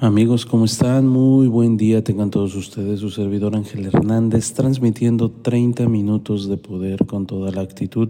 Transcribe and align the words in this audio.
Amigos, 0.00 0.46
¿cómo 0.46 0.64
están? 0.64 1.08
Muy 1.08 1.48
buen 1.48 1.76
día 1.76 2.04
tengan 2.04 2.30
todos 2.30 2.54
ustedes. 2.54 3.00
Su 3.00 3.10
servidor 3.10 3.56
Ángel 3.56 3.84
Hernández 3.84 4.52
transmitiendo 4.52 5.28
30 5.28 5.88
minutos 5.88 6.48
de 6.48 6.56
poder 6.56 7.04
con 7.04 7.26
toda 7.26 7.50
la 7.50 7.62
actitud. 7.62 8.08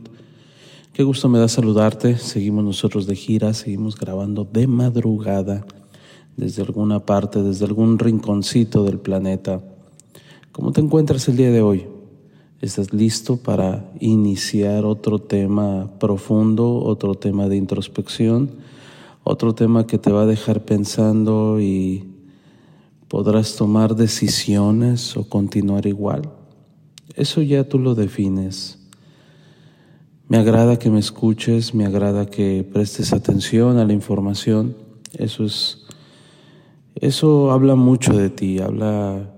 Qué 0.92 1.02
gusto 1.02 1.30
me 1.30 1.38
da 1.38 1.48
saludarte. 1.48 2.18
Seguimos 2.18 2.62
nosotros 2.62 3.06
de 3.06 3.16
gira, 3.16 3.54
seguimos 3.54 3.96
grabando 3.96 4.44
de 4.44 4.66
madrugada 4.66 5.64
desde 6.36 6.60
alguna 6.60 7.06
parte, 7.06 7.42
desde 7.42 7.64
algún 7.64 7.98
rinconcito 7.98 8.84
del 8.84 8.98
planeta. 8.98 9.62
¿Cómo 10.52 10.72
te 10.72 10.82
encuentras 10.82 11.26
el 11.28 11.38
día 11.38 11.50
de 11.50 11.62
hoy? 11.62 11.86
¿Estás 12.60 12.92
listo 12.92 13.38
para 13.38 13.90
iniciar 13.98 14.84
otro 14.84 15.20
tema 15.20 15.88
profundo, 15.98 16.84
otro 16.84 17.14
tema 17.14 17.48
de 17.48 17.56
introspección? 17.56 18.50
Otro 19.28 19.54
tema 19.54 19.86
que 19.86 19.98
te 19.98 20.10
va 20.10 20.22
a 20.22 20.26
dejar 20.26 20.64
pensando 20.64 21.60
y 21.60 22.04
podrás 23.08 23.56
tomar 23.56 23.94
decisiones 23.94 25.16
o 25.16 25.28
continuar 25.28 25.86
igual. 25.86 26.22
Eso 27.14 27.42
ya 27.42 27.68
tú 27.68 27.78
lo 27.78 27.94
defines. 27.94 28.78
Me 30.28 30.38
agrada 30.38 30.78
que 30.78 30.90
me 30.90 30.98
escuches, 30.98 31.74
me 31.74 31.84
agrada 31.84 32.26
que 32.26 32.66
prestes 32.72 33.12
atención 33.12 33.78
a 33.78 33.84
la 33.84 33.92
información. 33.92 34.76
Eso 35.12 35.44
es 35.44 35.84
eso 37.00 37.52
habla 37.52 37.76
mucho 37.76 38.16
de 38.16 38.28
ti, 38.30 38.58
habla 38.58 39.34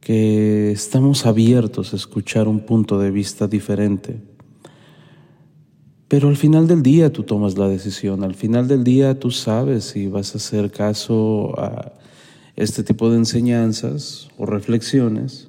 que 0.00 0.70
estamos 0.70 1.26
abiertos 1.26 1.92
a 1.92 1.96
escuchar 1.96 2.46
un 2.46 2.60
punto 2.60 2.98
de 2.98 3.10
vista 3.10 3.48
diferente. 3.48 4.20
Pero 6.08 6.28
al 6.28 6.36
final 6.36 6.68
del 6.68 6.82
día 6.82 7.12
tú 7.12 7.24
tomas 7.24 7.58
la 7.58 7.68
decisión, 7.68 8.22
al 8.22 8.34
final 8.34 8.68
del 8.68 8.84
día 8.84 9.18
tú 9.18 9.30
sabes 9.30 9.84
si 9.84 10.06
vas 10.06 10.34
a 10.34 10.38
hacer 10.38 10.70
caso 10.70 11.58
a 11.58 11.92
este 12.54 12.84
tipo 12.84 13.10
de 13.10 13.16
enseñanzas 13.16 14.28
o 14.38 14.46
reflexiones 14.46 15.48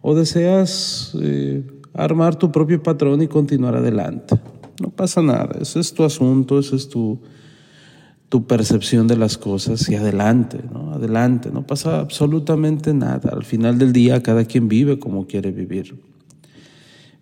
o 0.00 0.14
deseas 0.14 1.12
eh, 1.20 1.62
armar 1.92 2.36
tu 2.36 2.50
propio 2.50 2.82
patrón 2.82 3.22
y 3.22 3.28
continuar 3.28 3.76
adelante. 3.76 4.36
No 4.82 4.90
pasa 4.90 5.22
nada, 5.22 5.58
ese 5.60 5.80
es 5.80 5.94
tu 5.94 6.02
asunto, 6.02 6.58
esa 6.58 6.76
es 6.76 6.88
tu, 6.88 7.20
tu 8.28 8.46
percepción 8.46 9.06
de 9.06 9.16
las 9.16 9.38
cosas 9.38 9.88
y 9.88 9.94
adelante, 9.94 10.60
¿no? 10.72 10.92
Adelante, 10.92 11.50
no 11.52 11.66
pasa 11.66 12.00
absolutamente 12.00 12.92
nada. 12.92 13.30
Al 13.30 13.44
final 13.44 13.78
del 13.78 13.92
día 13.92 14.22
cada 14.22 14.44
quien 14.44 14.66
vive 14.66 14.98
como 14.98 15.26
quiere 15.26 15.52
vivir. 15.52 15.96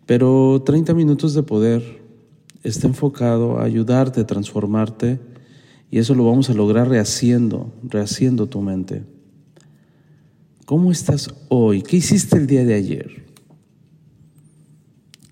Pero 0.06 0.62
30 0.64 0.94
minutos 0.94 1.34
de 1.34 1.42
poder 1.42 2.01
está 2.62 2.86
enfocado 2.86 3.58
a 3.58 3.64
ayudarte 3.64 4.20
a 4.20 4.26
transformarte 4.26 5.18
y 5.90 5.98
eso 5.98 6.14
lo 6.14 6.24
vamos 6.24 6.48
a 6.48 6.54
lograr 6.54 6.88
rehaciendo, 6.88 7.72
rehaciendo 7.82 8.48
tu 8.48 8.60
mente. 8.62 9.04
¿Cómo 10.64 10.90
estás 10.90 11.28
hoy? 11.48 11.82
¿Qué 11.82 11.98
hiciste 11.98 12.36
el 12.36 12.46
día 12.46 12.64
de 12.64 12.74
ayer? 12.74 13.26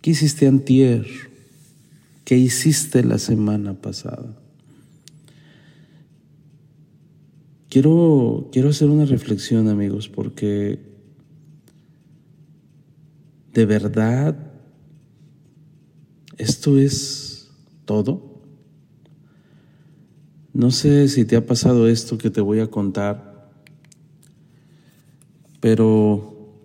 ¿Qué 0.02 0.10
hiciste 0.10 0.46
antier? 0.46 1.06
¿Qué 2.24 2.36
hiciste 2.36 3.04
la 3.04 3.18
semana 3.18 3.74
pasada? 3.74 4.36
Quiero, 7.68 8.48
quiero 8.52 8.70
hacer 8.70 8.88
una 8.90 9.04
reflexión, 9.04 9.68
amigos, 9.68 10.08
porque 10.08 10.80
de 13.54 13.66
verdad 13.66 14.49
¿esto 16.40 16.78
es 16.78 17.50
todo? 17.84 18.40
No 20.54 20.70
sé 20.70 21.08
si 21.08 21.26
te 21.26 21.36
ha 21.36 21.44
pasado 21.44 21.86
esto 21.86 22.16
que 22.16 22.30
te 22.30 22.40
voy 22.40 22.60
a 22.60 22.68
contar, 22.68 23.50
pero 25.60 26.64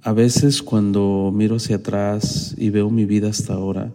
a 0.00 0.12
veces 0.14 0.62
cuando 0.62 1.30
miro 1.34 1.56
hacia 1.56 1.76
atrás 1.76 2.54
y 2.56 2.70
veo 2.70 2.88
mi 2.88 3.04
vida 3.04 3.28
hasta 3.28 3.52
ahora, 3.52 3.92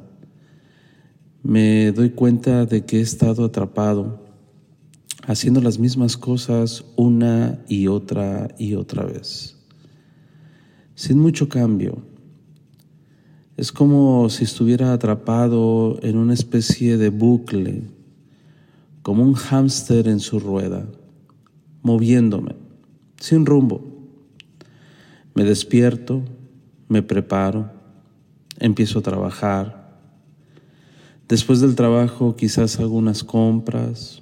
me 1.41 1.91
doy 1.91 2.11
cuenta 2.11 2.67
de 2.67 2.85
que 2.85 2.99
he 2.99 3.01
estado 3.01 3.45
atrapado 3.45 4.27
haciendo 5.23 5.59
las 5.59 5.79
mismas 5.79 6.17
cosas 6.17 6.85
una 6.95 7.63
y 7.67 7.87
otra 7.87 8.53
y 8.59 8.75
otra 8.75 9.05
vez, 9.05 9.57
sin 10.93 11.17
mucho 11.17 11.49
cambio 11.49 12.16
es 13.57 13.71
como 13.71 14.29
si 14.29 14.43
estuviera 14.43 14.93
atrapado 14.93 15.99
en 16.03 16.15
una 16.15 16.35
especie 16.35 16.97
de 16.97 17.09
bucle, 17.09 17.81
como 19.01 19.23
un 19.23 19.33
hámster 19.33 20.07
en 20.07 20.19
su 20.19 20.39
rueda, 20.39 20.85
moviéndome, 21.81 22.55
sin 23.19 23.47
rumbo. 23.47 23.81
Me 25.33 25.43
despierto, 25.43 26.21
me 26.87 27.01
preparo, 27.01 27.71
empiezo 28.59 28.99
a 28.99 29.03
trabajar. 29.03 29.97
Después 31.27 31.59
del 31.59 31.75
trabajo 31.75 32.35
quizás 32.35 32.79
hago 32.79 32.95
unas 32.95 33.23
compras 33.23 34.21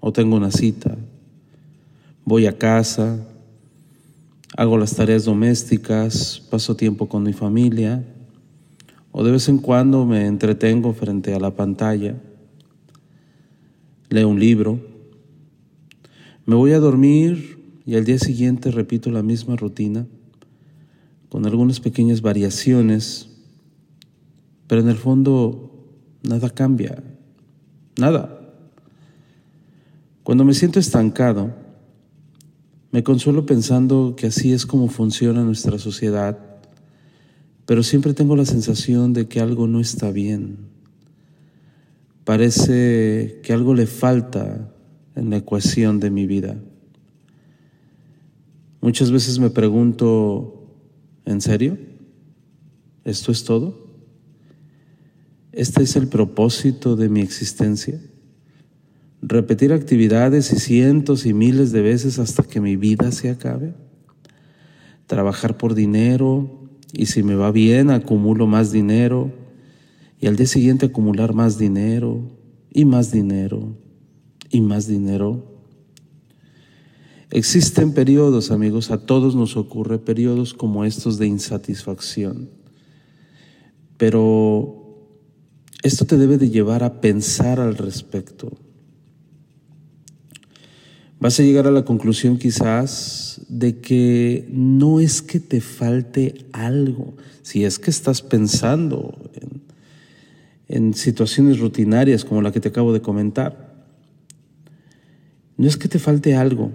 o 0.00 0.14
tengo 0.14 0.36
una 0.36 0.50
cita. 0.50 0.96
Voy 2.24 2.46
a 2.46 2.56
casa, 2.56 3.18
hago 4.56 4.76
las 4.76 4.94
tareas 4.94 5.24
domésticas, 5.24 6.42
paso 6.50 6.76
tiempo 6.76 7.08
con 7.08 7.22
mi 7.22 7.32
familia 7.32 8.04
o 9.12 9.22
de 9.22 9.30
vez 9.30 9.48
en 9.48 9.58
cuando 9.58 10.06
me 10.06 10.26
entretengo 10.26 10.94
frente 10.94 11.34
a 11.34 11.38
la 11.38 11.54
pantalla, 11.54 12.16
leo 14.08 14.28
un 14.28 14.40
libro, 14.40 14.80
me 16.46 16.54
voy 16.54 16.72
a 16.72 16.80
dormir 16.80 17.62
y 17.84 17.94
al 17.96 18.04
día 18.04 18.18
siguiente 18.18 18.70
repito 18.70 19.10
la 19.10 19.22
misma 19.22 19.54
rutina 19.56 20.06
con 21.28 21.46
algunas 21.46 21.80
pequeñas 21.80 22.22
variaciones, 22.22 23.28
pero 24.66 24.80
en 24.80 24.88
el 24.88 24.96
fondo 24.96 25.88
nada 26.22 26.50
cambia, 26.50 27.02
nada. 27.98 28.38
Cuando 30.22 30.44
me 30.44 30.54
siento 30.54 30.78
estancado, 30.78 31.54
me 32.92 33.02
consuelo 33.02 33.46
pensando 33.46 34.14
que 34.16 34.26
así 34.26 34.52
es 34.52 34.66
como 34.66 34.88
funciona 34.88 35.42
nuestra 35.42 35.78
sociedad, 35.78 36.38
pero 37.64 37.82
siempre 37.82 38.12
tengo 38.12 38.36
la 38.36 38.44
sensación 38.44 39.14
de 39.14 39.28
que 39.28 39.40
algo 39.40 39.66
no 39.66 39.80
está 39.80 40.10
bien. 40.10 40.58
Parece 42.24 43.40
que 43.42 43.54
algo 43.54 43.74
le 43.74 43.86
falta 43.86 44.70
en 45.16 45.30
la 45.30 45.38
ecuación 45.38 46.00
de 46.00 46.10
mi 46.10 46.26
vida. 46.26 46.60
Muchas 48.82 49.10
veces 49.10 49.38
me 49.38 49.48
pregunto, 49.48 50.68
¿en 51.24 51.40
serio? 51.40 51.78
¿Esto 53.04 53.32
es 53.32 53.44
todo? 53.44 53.86
¿Este 55.52 55.82
es 55.82 55.96
el 55.96 56.08
propósito 56.08 56.94
de 56.94 57.08
mi 57.08 57.20
existencia? 57.20 58.00
Repetir 59.22 59.72
actividades 59.72 60.52
y 60.52 60.56
cientos 60.56 61.26
y 61.26 61.32
miles 61.32 61.70
de 61.70 61.80
veces 61.80 62.18
hasta 62.18 62.42
que 62.42 62.60
mi 62.60 62.76
vida 62.76 63.12
se 63.12 63.30
acabe, 63.30 63.72
trabajar 65.06 65.56
por 65.56 65.74
dinero 65.74 66.68
y 66.92 67.06
si 67.06 67.22
me 67.22 67.36
va 67.36 67.52
bien 67.52 67.90
acumulo 67.90 68.48
más 68.48 68.72
dinero 68.72 69.32
y 70.20 70.26
al 70.26 70.36
día 70.36 70.46
siguiente 70.46 70.86
acumular 70.86 71.34
más 71.34 71.56
dinero 71.56 72.20
y 72.70 72.84
más 72.84 73.12
dinero 73.12 73.76
y 74.50 74.60
más 74.60 74.88
dinero. 74.88 75.46
Existen 77.30 77.94
periodos, 77.94 78.50
amigos, 78.50 78.90
a 78.90 79.06
todos 79.06 79.36
nos 79.36 79.56
ocurre 79.56 79.98
periodos 79.98 80.52
como 80.52 80.84
estos 80.84 81.18
de 81.18 81.28
insatisfacción, 81.28 82.50
pero 83.96 85.08
esto 85.82 86.04
te 86.04 86.18
debe 86.18 86.38
de 86.38 86.50
llevar 86.50 86.82
a 86.82 87.00
pensar 87.00 87.58
al 87.58 87.76
respecto 87.76 88.50
vas 91.22 91.38
a 91.38 91.44
llegar 91.44 91.68
a 91.68 91.70
la 91.70 91.84
conclusión 91.84 92.36
quizás 92.36 93.42
de 93.48 93.78
que 93.78 94.48
no 94.50 94.98
es 94.98 95.22
que 95.22 95.38
te 95.38 95.60
falte 95.60 96.46
algo, 96.50 97.14
si 97.42 97.64
es 97.64 97.78
que 97.78 97.90
estás 97.90 98.22
pensando 98.22 99.30
en, 100.66 100.94
situaciones 100.94 101.60
rutinarias 101.60 102.24
como 102.24 102.42
la 102.42 102.50
que 102.50 102.58
te 102.58 102.70
acabo 102.70 102.92
de 102.92 103.02
comentar, 103.02 103.86
no 105.56 105.68
es 105.68 105.76
que 105.76 105.86
te 105.86 106.00
falte 106.00 106.34
algo, 106.34 106.72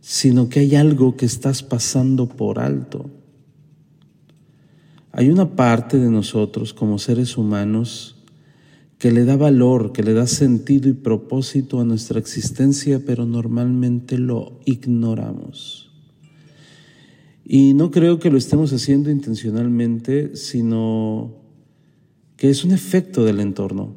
sino 0.00 0.48
que 0.48 0.58
hay 0.58 0.74
algo 0.74 1.16
que 1.16 1.26
estás 1.26 1.62
pasando 1.62 2.28
por 2.28 2.58
alto. 2.58 3.08
Hay 5.12 5.30
una 5.30 5.54
parte 5.54 5.98
de 5.98 6.10
nosotros 6.10 6.74
como 6.74 6.98
seres 6.98 7.36
humanos 7.38 8.13
que 8.98 9.10
le 9.10 9.24
da 9.24 9.36
valor, 9.36 9.92
que 9.92 10.02
le 10.02 10.14
da 10.14 10.26
sentido 10.26 10.88
y 10.88 10.92
propósito 10.92 11.80
a 11.80 11.84
nuestra 11.84 12.18
existencia, 12.18 13.02
pero 13.04 13.26
normalmente 13.26 14.18
lo 14.18 14.60
ignoramos. 14.64 15.90
Y 17.44 17.74
no 17.74 17.90
creo 17.90 18.18
que 18.18 18.30
lo 18.30 18.38
estemos 18.38 18.72
haciendo 18.72 19.10
intencionalmente, 19.10 20.36
sino 20.36 21.34
que 22.36 22.48
es 22.48 22.64
un 22.64 22.72
efecto 22.72 23.24
del 23.24 23.40
entorno. 23.40 23.94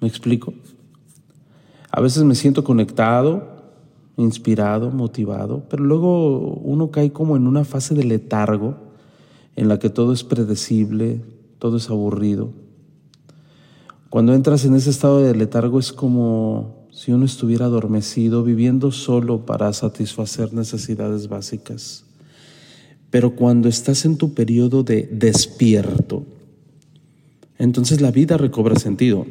¿Me 0.00 0.08
explico? 0.08 0.52
A 1.90 2.00
veces 2.00 2.24
me 2.24 2.34
siento 2.34 2.64
conectado, 2.64 3.52
inspirado, 4.16 4.90
motivado, 4.90 5.68
pero 5.68 5.84
luego 5.84 6.54
uno 6.54 6.90
cae 6.90 7.12
como 7.12 7.36
en 7.36 7.46
una 7.46 7.64
fase 7.64 7.94
de 7.94 8.04
letargo 8.04 8.76
en 9.54 9.68
la 9.68 9.78
que 9.78 9.90
todo 9.90 10.12
es 10.12 10.24
predecible, 10.24 11.20
todo 11.62 11.76
es 11.76 11.90
aburrido. 11.90 12.50
Cuando 14.10 14.34
entras 14.34 14.64
en 14.64 14.74
ese 14.74 14.90
estado 14.90 15.22
de 15.22 15.32
letargo 15.32 15.78
es 15.78 15.92
como 15.92 16.88
si 16.90 17.12
uno 17.12 17.24
estuviera 17.24 17.66
adormecido, 17.66 18.42
viviendo 18.42 18.90
solo 18.90 19.46
para 19.46 19.72
satisfacer 19.72 20.52
necesidades 20.52 21.28
básicas. 21.28 22.04
Pero 23.10 23.36
cuando 23.36 23.68
estás 23.68 24.04
en 24.06 24.16
tu 24.16 24.34
periodo 24.34 24.82
de 24.82 25.08
despierto, 25.12 26.26
entonces 27.58 28.00
la 28.00 28.10
vida 28.10 28.36
recobra 28.36 28.74
sentido. 28.74 29.24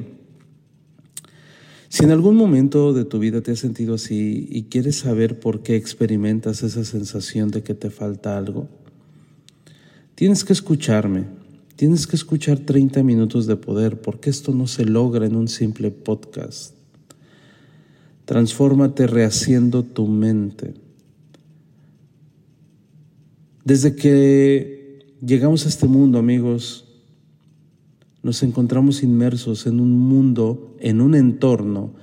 Si 1.89 2.05
en 2.05 2.11
algún 2.11 2.37
momento 2.37 2.93
de 2.93 3.03
tu 3.03 3.19
vida 3.19 3.41
te 3.41 3.51
has 3.51 3.59
sentido 3.59 3.95
así 3.95 4.47
y 4.49 4.63
quieres 4.69 4.99
saber 4.99 5.41
por 5.41 5.63
qué 5.63 5.75
experimentas 5.75 6.63
esa 6.63 6.85
sensación 6.85 7.51
de 7.51 7.61
que 7.61 7.73
te 7.73 7.89
falta 7.89 8.37
algo, 8.37 8.69
tienes 10.15 10.45
que 10.45 10.53
escucharme, 10.53 11.40
tienes 11.81 12.05
que 12.05 12.15
escuchar 12.15 12.59
30 12.59 13.01
minutos 13.01 13.47
de 13.47 13.55
poder 13.55 14.01
porque 14.01 14.29
esto 14.29 14.53
no 14.53 14.67
se 14.67 14.85
logra 14.85 15.25
en 15.25 15.35
un 15.35 15.47
simple 15.47 15.89
podcast. 15.89 16.75
Transfórmate 18.25 19.07
rehaciendo 19.07 19.81
tu 19.81 20.05
mente. 20.05 20.75
Desde 23.65 23.95
que 23.95 25.07
llegamos 25.25 25.65
a 25.65 25.69
este 25.69 25.87
mundo, 25.87 26.19
amigos, 26.19 26.85
nos 28.21 28.43
encontramos 28.43 29.01
inmersos 29.01 29.65
en 29.65 29.79
un 29.79 29.97
mundo, 29.97 30.75
en 30.81 31.01
un 31.01 31.15
entorno 31.15 31.95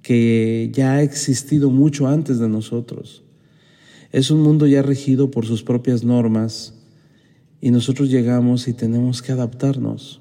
que 0.00 0.70
ya 0.72 0.92
ha 0.92 1.02
existido 1.02 1.70
mucho 1.70 2.06
antes 2.06 2.38
de 2.38 2.48
nosotros. 2.48 3.24
Es 4.12 4.30
un 4.30 4.42
mundo 4.42 4.68
ya 4.68 4.82
regido 4.82 5.32
por 5.32 5.44
sus 5.44 5.64
propias 5.64 6.04
normas 6.04 6.83
y 7.64 7.70
nosotros 7.70 8.10
llegamos 8.10 8.68
y 8.68 8.74
tenemos 8.74 9.22
que 9.22 9.32
adaptarnos. 9.32 10.20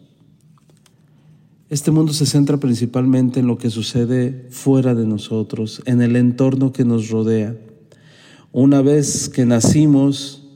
Este 1.69 1.92
mundo 1.92 2.13
se 2.13 2.25
centra 2.25 2.56
principalmente 2.56 3.42
en 3.42 3.48
lo 3.48 3.57
que 3.57 3.69
sucede 3.69 4.48
fuera 4.50 4.95
de 4.95 5.06
nosotros, 5.06 5.84
en 5.86 6.01
el 6.01 6.16
entorno 6.16 6.72
que 6.72 6.86
nos 6.86 7.10
rodea. 7.10 7.54
Una 8.54 8.81
vez 8.81 9.28
que 9.28 9.45
nacimos, 9.45 10.48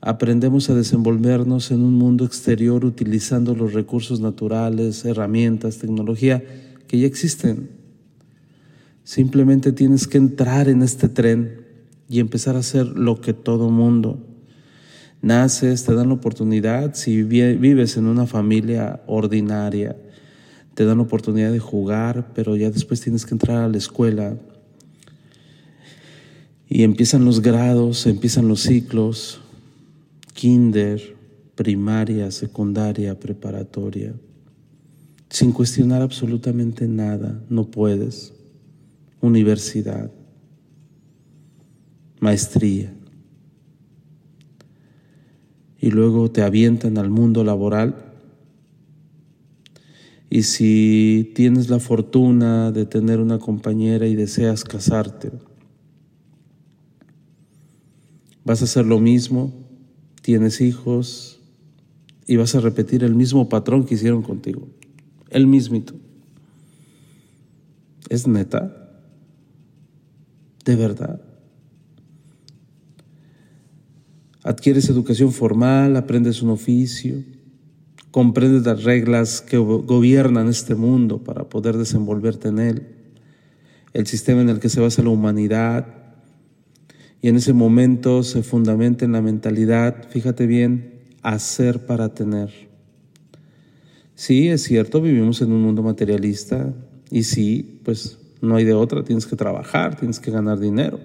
aprendemos 0.00 0.70
a 0.70 0.76
desenvolvernos 0.76 1.72
en 1.72 1.82
un 1.82 1.94
mundo 1.94 2.24
exterior 2.24 2.84
utilizando 2.84 3.56
los 3.56 3.72
recursos 3.72 4.20
naturales, 4.20 5.04
herramientas, 5.04 5.78
tecnología 5.78 6.44
que 6.86 7.00
ya 7.00 7.08
existen. 7.08 7.70
Simplemente 9.02 9.72
tienes 9.72 10.06
que 10.06 10.18
entrar 10.18 10.68
en 10.68 10.84
este 10.84 11.08
tren 11.08 11.66
y 12.08 12.20
empezar 12.20 12.54
a 12.54 12.60
hacer 12.60 12.86
lo 12.86 13.20
que 13.20 13.32
todo 13.34 13.68
mundo. 13.68 14.35
Naces, 15.26 15.82
te 15.82 15.92
dan 15.92 16.06
la 16.06 16.14
oportunidad, 16.14 16.94
si 16.94 17.24
vives 17.24 17.96
en 17.96 18.06
una 18.06 18.28
familia 18.28 19.00
ordinaria, 19.08 19.96
te 20.74 20.84
dan 20.84 20.98
la 20.98 21.02
oportunidad 21.02 21.50
de 21.50 21.58
jugar, 21.58 22.32
pero 22.32 22.54
ya 22.54 22.70
después 22.70 23.00
tienes 23.00 23.26
que 23.26 23.34
entrar 23.34 23.64
a 23.64 23.68
la 23.68 23.76
escuela. 23.76 24.36
Y 26.68 26.84
empiezan 26.84 27.24
los 27.24 27.42
grados, 27.42 28.06
empiezan 28.06 28.46
los 28.46 28.62
ciclos, 28.62 29.40
kinder, 30.32 31.16
primaria, 31.56 32.30
secundaria, 32.30 33.18
preparatoria, 33.18 34.14
sin 35.28 35.50
cuestionar 35.50 36.02
absolutamente 36.02 36.86
nada, 36.86 37.42
no 37.48 37.68
puedes. 37.68 38.32
Universidad, 39.20 40.08
maestría. 42.20 42.94
Y 45.86 45.92
luego 45.92 46.32
te 46.32 46.42
avientan 46.42 46.98
al 46.98 47.10
mundo 47.10 47.44
laboral. 47.44 47.94
Y 50.28 50.42
si 50.42 51.30
tienes 51.36 51.70
la 51.70 51.78
fortuna 51.78 52.72
de 52.72 52.86
tener 52.86 53.20
una 53.20 53.38
compañera 53.38 54.08
y 54.08 54.16
deseas 54.16 54.64
casarte, 54.64 55.30
vas 58.44 58.62
a 58.62 58.64
hacer 58.64 58.84
lo 58.84 58.98
mismo 58.98 59.52
tienes 60.22 60.60
hijos 60.60 61.38
y 62.26 62.34
vas 62.34 62.56
a 62.56 62.60
repetir 62.60 63.04
el 63.04 63.14
mismo 63.14 63.48
patrón 63.48 63.86
que 63.86 63.94
hicieron 63.94 64.22
contigo, 64.22 64.66
el 65.30 65.46
mismito. 65.46 65.94
¿Es 68.08 68.26
neta? 68.26 68.90
¿De 70.64 70.74
verdad? 70.74 71.35
Adquieres 74.46 74.88
educación 74.88 75.32
formal, 75.32 75.96
aprendes 75.96 76.40
un 76.40 76.50
oficio, 76.50 77.16
comprendes 78.12 78.64
las 78.64 78.84
reglas 78.84 79.40
que 79.40 79.56
gobiernan 79.56 80.46
este 80.46 80.76
mundo 80.76 81.18
para 81.24 81.48
poder 81.48 81.76
desenvolverte 81.76 82.46
en 82.46 82.60
él, 82.60 82.86
el 83.92 84.06
sistema 84.06 84.42
en 84.42 84.48
el 84.48 84.60
que 84.60 84.68
se 84.68 84.80
basa 84.80 85.02
la 85.02 85.08
humanidad, 85.08 85.88
y 87.20 87.26
en 87.26 87.34
ese 87.34 87.54
momento 87.54 88.22
se 88.22 88.44
fundamenta 88.44 89.04
en 89.04 89.10
la 89.10 89.20
mentalidad, 89.20 90.08
fíjate 90.10 90.46
bien, 90.46 91.00
hacer 91.22 91.84
para 91.84 92.14
tener. 92.14 92.50
Sí, 94.14 94.46
es 94.46 94.62
cierto, 94.62 95.00
vivimos 95.00 95.42
en 95.42 95.50
un 95.50 95.60
mundo 95.60 95.82
materialista 95.82 96.72
y 97.10 97.24
sí, 97.24 97.80
pues 97.84 98.20
no 98.40 98.54
hay 98.54 98.64
de 98.64 98.74
otra, 98.74 99.02
tienes 99.02 99.26
que 99.26 99.34
trabajar, 99.34 99.96
tienes 99.96 100.20
que 100.20 100.30
ganar 100.30 100.60
dinero, 100.60 101.00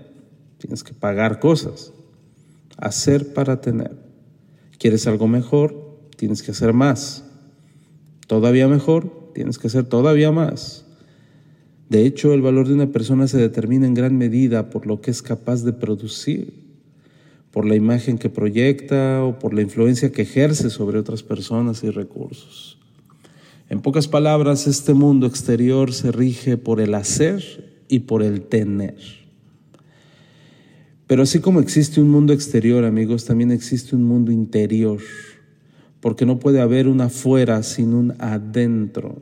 tienes 0.60 0.84
que 0.84 0.94
pagar 0.94 1.40
cosas. 1.40 1.92
Hacer 2.82 3.34
para 3.34 3.62
tener. 3.62 3.92
¿Quieres 4.78 5.08
algo 5.08 5.28
mejor? 5.28 6.00
Tienes 6.18 6.44
que 6.44 6.52
hacer 6.52 6.74
más. 6.74 7.24
Todavía 8.28 8.68
mejor, 8.68 9.32
tienes 9.34 9.58
que 9.58 9.68
hacer 9.68 9.86
todavía 9.86 10.32
más. 10.32 10.86
De 11.90 12.06
hecho, 12.06 12.34
el 12.34 12.42
valor 12.42 12.68
de 12.68 12.74
una 12.74 12.88
persona 12.88 13.28
se 13.28 13.38
determina 13.38 13.86
en 13.86 13.94
gran 13.94 14.18
medida 14.18 14.70
por 14.70 14.88
lo 14.88 15.02
que 15.02 15.12
es 15.12 15.22
capaz 15.22 15.64
de 15.64 15.74
producir, 15.74 16.54
por 17.52 17.66
la 17.66 17.76
imagen 17.76 18.18
que 18.18 18.30
proyecta 18.30 19.24
o 19.24 19.38
por 19.38 19.54
la 19.54 19.62
influencia 19.62 20.12
que 20.12 20.22
ejerce 20.24 20.70
sobre 20.70 20.98
otras 20.98 21.22
personas 21.22 21.84
y 21.84 21.90
recursos. 21.90 22.80
En 23.70 23.82
pocas 23.82 24.08
palabras, 24.08 24.68
este 24.68 24.94
mundo 24.94 25.28
exterior 25.28 25.94
se 25.94 26.12
rige 26.12 26.58
por 26.58 26.82
el 26.82 26.96
hacer 26.96 27.84
y 27.88 28.00
por 28.00 28.24
el 28.24 28.42
tener. 28.42 29.21
Pero 31.12 31.24
así 31.24 31.40
como 31.40 31.60
existe 31.60 32.00
un 32.00 32.10
mundo 32.10 32.32
exterior, 32.32 32.86
amigos, 32.86 33.26
también 33.26 33.52
existe 33.52 33.98
un 33.98 34.04
mundo 34.06 34.32
interior, 34.32 35.02
porque 36.00 36.26
no 36.26 36.40
puede 36.40 36.62
haber 36.62 36.88
un 36.88 37.02
afuera 37.02 37.64
sin 37.64 37.94
un 37.94 38.14
adentro. 38.20 39.22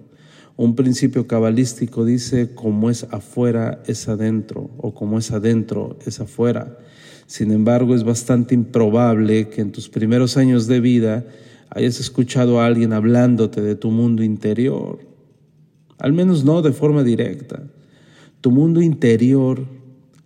Un 0.55 0.75
principio 0.75 1.25
cabalístico 1.25 2.05
dice, 2.05 2.53
como 2.53 2.91
es 2.91 3.08
afuera 3.10 3.81
es 3.88 4.08
adentro, 4.08 4.69
o 4.77 4.93
como 4.93 5.17
es 5.17 5.31
adentro 5.31 5.98
es 6.05 6.19
afuera. 6.19 6.77
Sin 7.25 7.51
embargo, 7.51 7.96
es 7.96 8.03
bastante 8.03 8.53
improbable 8.53 9.50
que 9.50 9.62
en 9.62 9.72
tus 9.72 9.89
primeros 9.89 10.38
años 10.38 10.67
de 10.67 10.81
vida 10.81 11.25
hayas 11.72 12.00
escuchado 12.00 12.62
a 12.62 12.67
alguien 12.67 12.93
hablándote 12.93 13.63
de 13.63 13.74
tu 13.74 13.89
mundo 13.89 14.22
interior. 14.22 15.00
Al 15.98 16.13
menos 16.13 16.46
no 16.46 16.62
de 16.62 16.72
forma 16.72 17.03
directa. 17.03 17.63
Tu 18.41 18.51
mundo 18.51 18.79
interior 18.79 19.78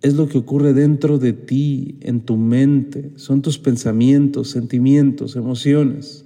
es 0.03 0.13
lo 0.13 0.27
que 0.27 0.37
ocurre 0.37 0.73
dentro 0.73 1.17
de 1.17 1.33
ti, 1.33 1.97
en 2.01 2.21
tu 2.21 2.37
mente. 2.37 3.11
Son 3.15 3.41
tus 3.41 3.57
pensamientos, 3.57 4.49
sentimientos, 4.49 5.35
emociones. 5.35 6.25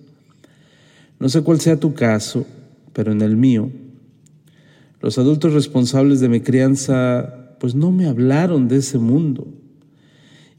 No 1.19 1.29
sé 1.29 1.41
cuál 1.43 1.61
sea 1.61 1.79
tu 1.79 1.93
caso, 1.93 2.45
pero 2.91 3.13
en 3.13 3.21
el 3.21 3.37
mío, 3.37 3.69
los 4.99 5.17
adultos 5.17 5.53
responsables 5.53 6.19
de 6.19 6.27
mi 6.27 6.41
crianza 6.41 7.55
pues 7.59 7.73
no 7.73 7.91
me 7.91 8.07
hablaron 8.07 8.67
de 8.67 8.77
ese 8.77 8.97
mundo. 8.97 9.47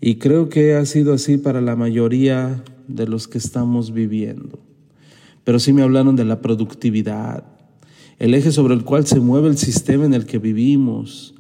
Y 0.01 0.15
creo 0.17 0.49
que 0.49 0.75
ha 0.75 0.87
sido 0.87 1.13
así 1.13 1.37
para 1.37 1.61
la 1.61 1.77
mayoría 1.77 2.65
de 2.87 3.07
los 3.07 3.29
que 3.29 3.39
estamos 3.39 3.93
viviendo. 3.93 4.59
Pero 5.45 5.59
sí 5.59 5.75
me 5.75 5.83
hablaron 5.83 6.17
de 6.17 6.25
la 6.25 6.41
productividad 6.41 7.45
el 8.19 8.35
eje 8.35 8.51
sobre 8.51 8.75
el 8.75 8.85
cual 8.85 9.07
se 9.07 9.21
mueve 9.21 9.49
el 9.49 9.59
sistema 9.59 10.05
en 10.05 10.15
el 10.15 10.27
que 10.27 10.39
vivimos. 10.39 11.35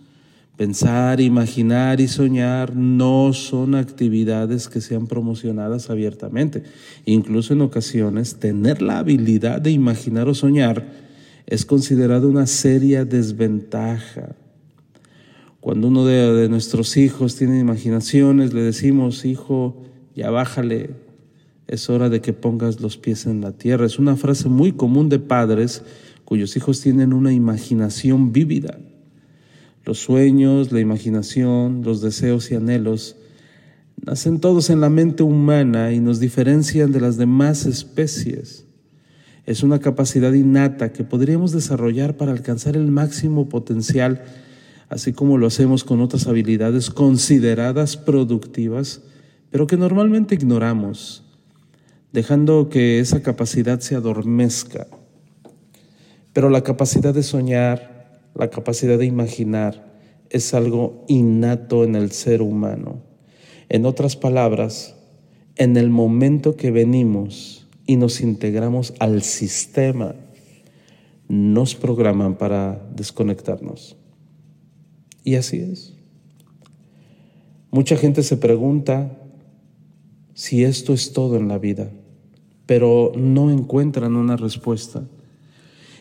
Pensar, 0.58 1.20
imaginar 1.20 2.00
y 2.00 2.08
soñar 2.08 2.74
no 2.74 3.32
son 3.32 3.76
actividades 3.76 4.68
que 4.68 4.80
sean 4.80 5.06
promocionadas 5.06 5.88
abiertamente. 5.88 6.64
Incluso 7.04 7.52
en 7.52 7.60
ocasiones, 7.60 8.40
tener 8.40 8.82
la 8.82 8.98
habilidad 8.98 9.60
de 9.60 9.70
imaginar 9.70 10.26
o 10.28 10.34
soñar 10.34 10.84
es 11.46 11.64
considerado 11.64 12.28
una 12.28 12.48
seria 12.48 13.04
desventaja. 13.04 14.34
Cuando 15.60 15.86
uno 15.86 16.04
de, 16.04 16.34
de 16.34 16.48
nuestros 16.48 16.96
hijos 16.96 17.36
tiene 17.36 17.60
imaginaciones, 17.60 18.52
le 18.52 18.62
decimos, 18.62 19.24
hijo, 19.24 19.80
ya 20.16 20.30
bájale, 20.30 20.90
es 21.68 21.88
hora 21.88 22.08
de 22.08 22.20
que 22.20 22.32
pongas 22.32 22.80
los 22.80 22.96
pies 22.96 23.26
en 23.26 23.42
la 23.42 23.52
tierra. 23.52 23.86
Es 23.86 24.00
una 24.00 24.16
frase 24.16 24.48
muy 24.48 24.72
común 24.72 25.08
de 25.08 25.20
padres 25.20 25.84
cuyos 26.24 26.56
hijos 26.56 26.80
tienen 26.80 27.12
una 27.12 27.32
imaginación 27.32 28.32
vívida. 28.32 28.80
Los 29.84 29.98
sueños, 29.98 30.72
la 30.72 30.80
imaginación, 30.80 31.82
los 31.84 32.00
deseos 32.00 32.50
y 32.50 32.54
anhelos 32.54 33.16
nacen 34.04 34.40
todos 34.40 34.70
en 34.70 34.80
la 34.80 34.90
mente 34.90 35.22
humana 35.22 35.92
y 35.92 36.00
nos 36.00 36.20
diferencian 36.20 36.92
de 36.92 37.00
las 37.00 37.16
demás 37.16 37.66
especies. 37.66 38.66
Es 39.46 39.62
una 39.62 39.80
capacidad 39.80 40.32
innata 40.32 40.92
que 40.92 41.04
podríamos 41.04 41.52
desarrollar 41.52 42.16
para 42.16 42.32
alcanzar 42.32 42.76
el 42.76 42.90
máximo 42.90 43.48
potencial, 43.48 44.22
así 44.88 45.12
como 45.12 45.38
lo 45.38 45.46
hacemos 45.46 45.84
con 45.84 46.00
otras 46.00 46.26
habilidades 46.26 46.90
consideradas 46.90 47.96
productivas, 47.96 49.02
pero 49.50 49.66
que 49.66 49.76
normalmente 49.76 50.34
ignoramos, 50.34 51.24
dejando 52.12 52.68
que 52.68 53.00
esa 53.00 53.22
capacidad 53.22 53.80
se 53.80 53.94
adormezca. 53.94 54.86
Pero 56.34 56.50
la 56.50 56.62
capacidad 56.62 57.14
de 57.14 57.22
soñar, 57.22 57.97
la 58.38 58.50
capacidad 58.50 58.98
de 58.98 59.06
imaginar, 59.06 59.92
es 60.30 60.54
algo 60.54 61.04
innato 61.08 61.84
en 61.84 61.94
el 61.94 62.12
ser 62.12 62.42
humano. 62.42 63.02
En 63.68 63.84
otras 63.84 64.16
palabras, 64.16 64.94
en 65.56 65.76
el 65.76 65.90
momento 65.90 66.56
que 66.56 66.70
venimos 66.70 67.66
y 67.86 67.96
nos 67.96 68.20
integramos 68.20 68.94
al 68.98 69.22
sistema, 69.22 70.14
nos 71.28 71.74
programan 71.74 72.36
para 72.36 72.86
desconectarnos. 72.94 73.96
Y 75.24 75.34
así 75.34 75.58
es. 75.58 75.94
Mucha 77.70 77.96
gente 77.96 78.22
se 78.22 78.36
pregunta 78.36 79.18
si 80.32 80.64
esto 80.64 80.94
es 80.94 81.12
todo 81.12 81.36
en 81.36 81.48
la 81.48 81.58
vida, 81.58 81.90
pero 82.64 83.12
no 83.16 83.50
encuentran 83.50 84.16
una 84.16 84.36
respuesta. 84.36 85.06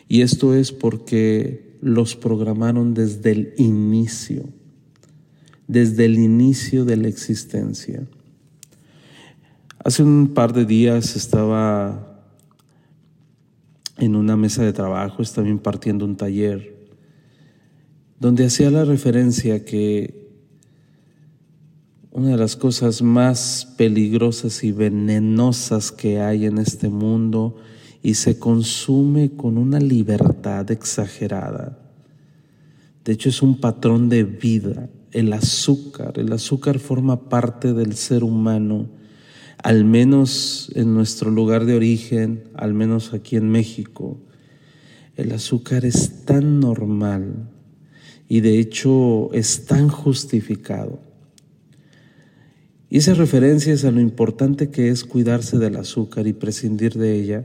Y 0.08 0.22
esto 0.22 0.54
es 0.54 0.72
porque 0.72 1.67
los 1.80 2.16
programaron 2.16 2.94
desde 2.94 3.32
el 3.32 3.54
inicio, 3.56 4.44
desde 5.66 6.04
el 6.04 6.18
inicio 6.18 6.84
de 6.84 6.96
la 6.96 7.08
existencia. 7.08 8.06
Hace 9.84 10.02
un 10.02 10.34
par 10.34 10.52
de 10.52 10.64
días 10.64 11.16
estaba 11.16 12.22
en 13.96 14.16
una 14.16 14.36
mesa 14.36 14.62
de 14.62 14.72
trabajo, 14.72 15.22
estaba 15.22 15.48
impartiendo 15.48 16.04
un 16.04 16.16
taller, 16.16 16.76
donde 18.18 18.46
hacía 18.46 18.70
la 18.70 18.84
referencia 18.84 19.64
que 19.64 20.28
una 22.10 22.30
de 22.30 22.36
las 22.36 22.56
cosas 22.56 23.02
más 23.02 23.74
peligrosas 23.76 24.64
y 24.64 24.72
venenosas 24.72 25.92
que 25.92 26.20
hay 26.20 26.46
en 26.46 26.58
este 26.58 26.88
mundo 26.88 27.56
y 28.02 28.14
se 28.14 28.38
consume 28.38 29.30
con 29.30 29.58
una 29.58 29.80
libertad 29.80 30.70
exagerada. 30.70 31.78
De 33.04 33.12
hecho, 33.12 33.28
es 33.28 33.42
un 33.42 33.60
patrón 33.60 34.08
de 34.08 34.24
vida, 34.24 34.88
el 35.12 35.32
azúcar. 35.32 36.18
El 36.18 36.32
azúcar 36.32 36.78
forma 36.78 37.28
parte 37.28 37.72
del 37.72 37.94
ser 37.94 38.24
humano, 38.24 38.88
al 39.62 39.84
menos 39.84 40.70
en 40.74 40.94
nuestro 40.94 41.30
lugar 41.30 41.64
de 41.64 41.74
origen, 41.74 42.44
al 42.54 42.74
menos 42.74 43.14
aquí 43.14 43.36
en 43.36 43.50
México. 43.50 44.18
El 45.16 45.32
azúcar 45.32 45.84
es 45.84 46.24
tan 46.24 46.60
normal 46.60 47.50
y 48.28 48.40
de 48.40 48.58
hecho 48.58 49.32
es 49.32 49.64
tan 49.64 49.88
justificado 49.88 51.08
y 52.90 52.98
esa 52.98 53.14
referencia 53.14 53.72
es 53.72 53.84
a 53.84 53.90
lo 53.90 54.00
importante 54.00 54.70
que 54.70 54.88
es 54.88 55.04
cuidarse 55.04 55.58
del 55.58 55.76
azúcar 55.76 56.26
y 56.26 56.32
prescindir 56.32 56.94
de 56.94 57.14
ella. 57.20 57.44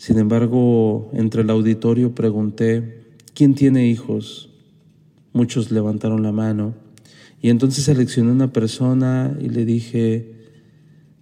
Sin 0.00 0.18
embargo, 0.18 1.10
entre 1.12 1.42
el 1.42 1.50
auditorio 1.50 2.14
pregunté, 2.14 3.04
¿quién 3.34 3.54
tiene 3.54 3.86
hijos? 3.86 4.48
Muchos 5.34 5.70
levantaron 5.70 6.22
la 6.22 6.32
mano 6.32 6.74
y 7.42 7.50
entonces 7.50 7.84
seleccioné 7.84 8.32
una 8.32 8.50
persona 8.50 9.36
y 9.38 9.50
le 9.50 9.66
dije, 9.66 10.36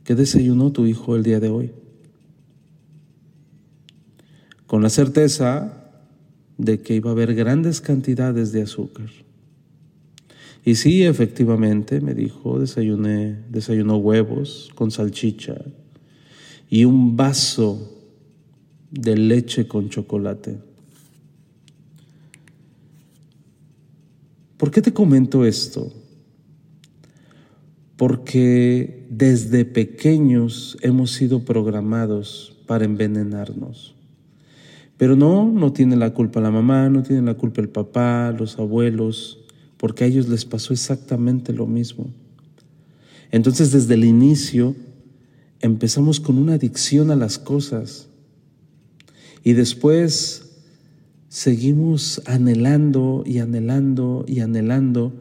¿qué 0.04 0.14
desayunó 0.14 0.70
tu 0.70 0.86
hijo 0.86 1.16
el 1.16 1.24
día 1.24 1.40
de 1.40 1.48
hoy? 1.48 1.72
Con 4.68 4.80
la 4.80 4.90
certeza 4.90 5.90
de 6.56 6.80
que 6.80 6.94
iba 6.94 7.10
a 7.10 7.14
haber 7.14 7.34
grandes 7.34 7.80
cantidades 7.80 8.52
de 8.52 8.62
azúcar. 8.62 9.10
Y 10.64 10.76
sí, 10.76 11.02
efectivamente, 11.02 12.00
me 12.00 12.14
dijo, 12.14 12.60
desayuné, 12.60 13.38
desayunó 13.50 13.96
huevos 13.96 14.70
con 14.76 14.92
salchicha 14.92 15.56
y 16.70 16.84
un 16.84 17.16
vaso 17.16 17.96
de 18.90 19.16
leche 19.16 19.66
con 19.66 19.88
chocolate. 19.88 20.58
¿Por 24.56 24.70
qué 24.70 24.82
te 24.82 24.92
comento 24.92 25.44
esto? 25.44 25.92
Porque 27.96 29.06
desde 29.08 29.64
pequeños 29.64 30.76
hemos 30.82 31.12
sido 31.12 31.44
programados 31.44 32.56
para 32.66 32.84
envenenarnos. 32.84 33.94
Pero 34.96 35.14
no, 35.14 35.48
no 35.50 35.72
tiene 35.72 35.96
la 35.96 36.12
culpa 36.12 36.40
la 36.40 36.50
mamá, 36.50 36.88
no 36.88 37.04
tiene 37.04 37.22
la 37.22 37.34
culpa 37.34 37.60
el 37.60 37.68
papá, 37.68 38.34
los 38.36 38.58
abuelos, 38.58 39.38
porque 39.76 40.02
a 40.02 40.06
ellos 40.08 40.28
les 40.28 40.44
pasó 40.44 40.72
exactamente 40.72 41.52
lo 41.52 41.66
mismo. 41.66 42.08
Entonces 43.30 43.70
desde 43.70 43.94
el 43.94 44.04
inicio 44.04 44.74
empezamos 45.60 46.18
con 46.18 46.36
una 46.36 46.54
adicción 46.54 47.12
a 47.12 47.16
las 47.16 47.38
cosas 47.38 48.08
y 49.44 49.52
después 49.52 50.44
seguimos 51.28 52.22
anhelando 52.26 53.22
y 53.26 53.38
anhelando 53.38 54.24
y 54.26 54.40
anhelando 54.40 55.12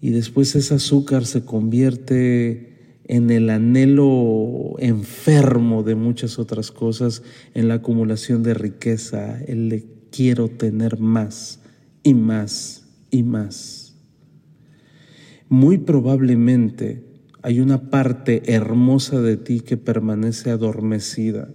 y 0.00 0.10
después 0.10 0.56
ese 0.56 0.74
azúcar 0.74 1.24
se 1.24 1.44
convierte 1.44 2.72
en 3.04 3.30
el 3.30 3.50
anhelo 3.50 4.74
enfermo 4.78 5.82
de 5.84 5.94
muchas 5.94 6.38
otras 6.38 6.72
cosas, 6.72 7.22
en 7.54 7.68
la 7.68 7.74
acumulación 7.74 8.42
de 8.42 8.54
riqueza, 8.54 9.40
el 9.44 9.68
le 9.68 9.84
quiero 10.10 10.48
tener 10.48 10.98
más 10.98 11.60
y 12.02 12.14
más 12.14 12.84
y 13.10 13.22
más. 13.22 13.94
Muy 15.48 15.78
probablemente 15.78 17.04
hay 17.42 17.60
una 17.60 17.90
parte 17.90 18.42
hermosa 18.52 19.20
de 19.20 19.36
ti 19.36 19.60
que 19.60 19.76
permanece 19.76 20.50
adormecida, 20.50 21.48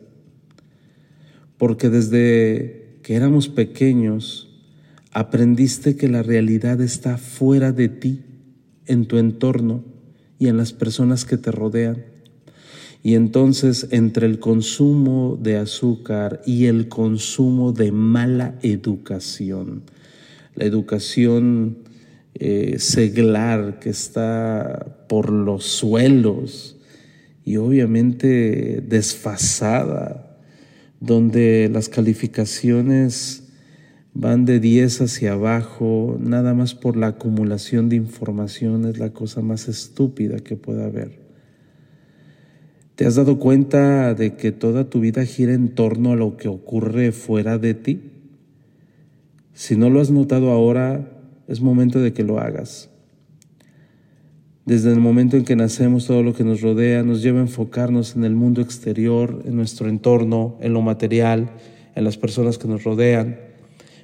porque 1.57 1.89
desde 1.89 2.99
que 3.03 3.15
éramos 3.15 3.49
pequeños 3.49 4.49
aprendiste 5.11 5.95
que 5.95 6.07
la 6.07 6.23
realidad 6.23 6.81
está 6.81 7.17
fuera 7.17 7.71
de 7.71 7.89
ti, 7.89 8.23
en 8.85 9.05
tu 9.05 9.17
entorno 9.17 9.83
y 10.39 10.47
en 10.47 10.57
las 10.57 10.73
personas 10.73 11.25
que 11.25 11.37
te 11.37 11.51
rodean. 11.51 12.05
Y 13.03 13.15
entonces 13.15 13.87
entre 13.91 14.27
el 14.27 14.39
consumo 14.39 15.37
de 15.41 15.57
azúcar 15.57 16.41
y 16.45 16.65
el 16.65 16.87
consumo 16.87 17.71
de 17.71 17.91
mala 17.91 18.55
educación, 18.61 19.83
la 20.55 20.65
educación 20.65 21.79
eh, 22.35 22.75
seglar 22.79 23.79
que 23.79 23.89
está 23.89 25.05
por 25.07 25.31
los 25.31 25.63
suelos 25.65 26.77
y 27.45 27.57
obviamente 27.57 28.81
desfasada, 28.81 30.26
donde 30.99 31.69
las 31.71 31.89
calificaciones 31.89 33.43
van 34.13 34.45
de 34.45 34.59
10 34.59 35.01
hacia 35.01 35.33
abajo, 35.33 36.17
nada 36.19 36.53
más 36.53 36.73
por 36.73 36.97
la 36.97 37.07
acumulación 37.07 37.87
de 37.87 37.97
información 37.97 38.85
es 38.85 38.97
la 38.97 39.11
cosa 39.11 39.41
más 39.41 39.67
estúpida 39.67 40.39
que 40.39 40.55
pueda 40.55 40.85
haber. 40.85 41.19
¿Te 42.95 43.05
has 43.05 43.13
dado 43.13 43.37
cuenta 43.37 44.15
de 44.15 44.35
que 44.35 44.51
toda 44.51 44.89
tu 44.89 45.01
vida 45.01 45.23
gira 45.23 45.53
en 45.53 45.75
torno 45.75 46.13
a 46.13 46.15
lo 46.15 46.35
que 46.35 46.47
ocurre 46.47 47.11
fuera 47.11 47.59
de 47.59 47.75
ti? 47.75 48.01
Si 49.53 49.75
no 49.75 49.91
lo 49.91 50.01
has 50.01 50.09
notado 50.09 50.49
ahora, 50.49 51.07
es 51.47 51.61
momento 51.61 51.99
de 51.99 52.13
que 52.13 52.23
lo 52.23 52.39
hagas. 52.39 52.89
Desde 54.67 54.91
el 54.91 54.99
momento 54.99 55.37
en 55.37 55.45
que 55.45 55.55
nacemos, 55.55 56.07
todo 56.07 56.23
lo 56.23 56.33
que 56.33 56.43
nos 56.43 56.59
rodea 56.59 57.01
nos 57.01 57.21
lleva 57.21 57.39
a 57.39 57.43
enfocarnos 57.43 58.17
en 58.17 58.25
el 58.25 58.35
mundo 58.35 58.59
exterior, 58.59 59.41
en 59.45 59.55
nuestro 59.55 59.87
entorno, 59.87 60.57
en 60.59 60.73
lo 60.73 60.81
material, 60.81 61.51
en 61.95 62.03
las 62.03 62.17
personas 62.17 62.57
que 62.57 62.67
nos 62.67 62.83
rodean. 62.83 63.39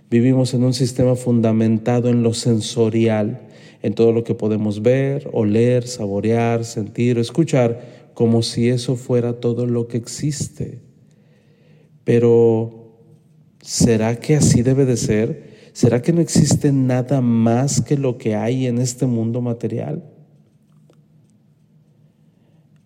Vivimos 0.09 0.53
en 0.53 0.63
un 0.63 0.73
sistema 0.73 1.17
fundamentado 1.17 2.07
en 2.07 2.23
lo 2.23 2.33
sensorial, 2.33 3.41
en 3.81 3.93
todo 3.93 4.13
lo 4.13 4.23
que 4.23 4.35
podemos 4.35 4.81
ver, 4.81 5.29
oler, 5.33 5.85
saborear, 5.85 6.63
sentir 6.63 7.17
o 7.17 7.21
escuchar, 7.21 8.11
como 8.13 8.41
si 8.41 8.69
eso 8.69 8.95
fuera 8.95 9.41
todo 9.41 9.65
lo 9.65 9.89
que 9.89 9.97
existe. 9.97 10.79
Pero, 12.05 13.01
¿será 13.61 14.17
que 14.17 14.37
así 14.37 14.61
debe 14.61 14.85
de 14.85 14.95
ser? 14.95 15.43
¿Será 15.73 16.01
que 16.01 16.13
no 16.13 16.21
existe 16.21 16.71
nada 16.71 17.19
más 17.19 17.81
que 17.81 17.97
lo 17.97 18.17
que 18.17 18.35
hay 18.35 18.65
en 18.65 18.77
este 18.77 19.07
mundo 19.07 19.41
material? 19.41 20.12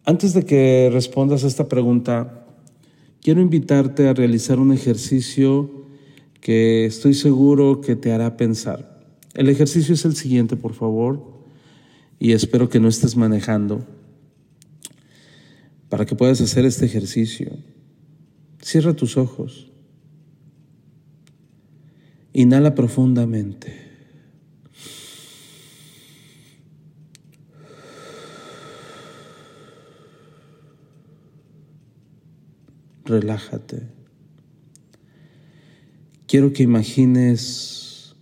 Antes 0.07 0.33
de 0.33 0.45
que 0.45 0.89
respondas 0.89 1.43
a 1.43 1.47
esta 1.47 1.67
pregunta, 1.67 2.45
quiero 3.21 3.41
invitarte 3.41 4.07
a 4.07 4.13
realizar 4.13 4.57
un 4.57 4.71
ejercicio 4.71 5.83
que 6.39 6.85
estoy 6.85 7.13
seguro 7.13 7.81
que 7.81 7.97
te 7.97 8.13
hará 8.13 8.37
pensar. 8.37 9.05
El 9.33 9.49
ejercicio 9.49 9.93
es 9.93 10.05
el 10.05 10.15
siguiente, 10.15 10.55
por 10.55 10.75
favor, 10.75 11.43
y 12.19 12.31
espero 12.31 12.69
que 12.69 12.79
no 12.79 12.87
estés 12.87 13.17
manejando. 13.17 13.85
Para 15.89 16.05
que 16.05 16.15
puedas 16.15 16.39
hacer 16.39 16.63
este 16.63 16.85
ejercicio, 16.85 17.51
cierra 18.61 18.93
tus 18.93 19.17
ojos. 19.17 19.73
Inhala 22.31 22.75
profundamente. 22.75 23.86
Relájate. 33.07 33.81
Quiero 36.27 36.53
que 36.53 36.63
imagines 36.63 38.15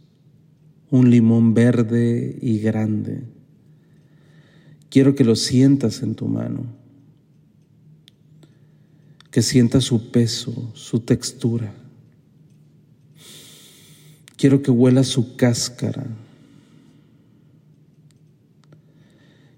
un 0.92 1.10
limón 1.10 1.54
verde 1.54 2.38
y 2.42 2.60
grande. 2.60 3.24
Quiero 4.90 5.16
que 5.16 5.24
lo 5.24 5.36
sientas 5.36 6.04
en 6.04 6.16
tu 6.16 6.28
mano, 6.28 6.68
que 9.32 9.42
sientas 9.42 9.84
su 9.84 10.12
peso, 10.12 10.72
su 10.74 11.02
textura. 11.02 11.74
Quiero 14.38 14.62
que 14.62 14.72
huela 14.72 15.04
su 15.04 15.36
cáscara. 15.36 16.06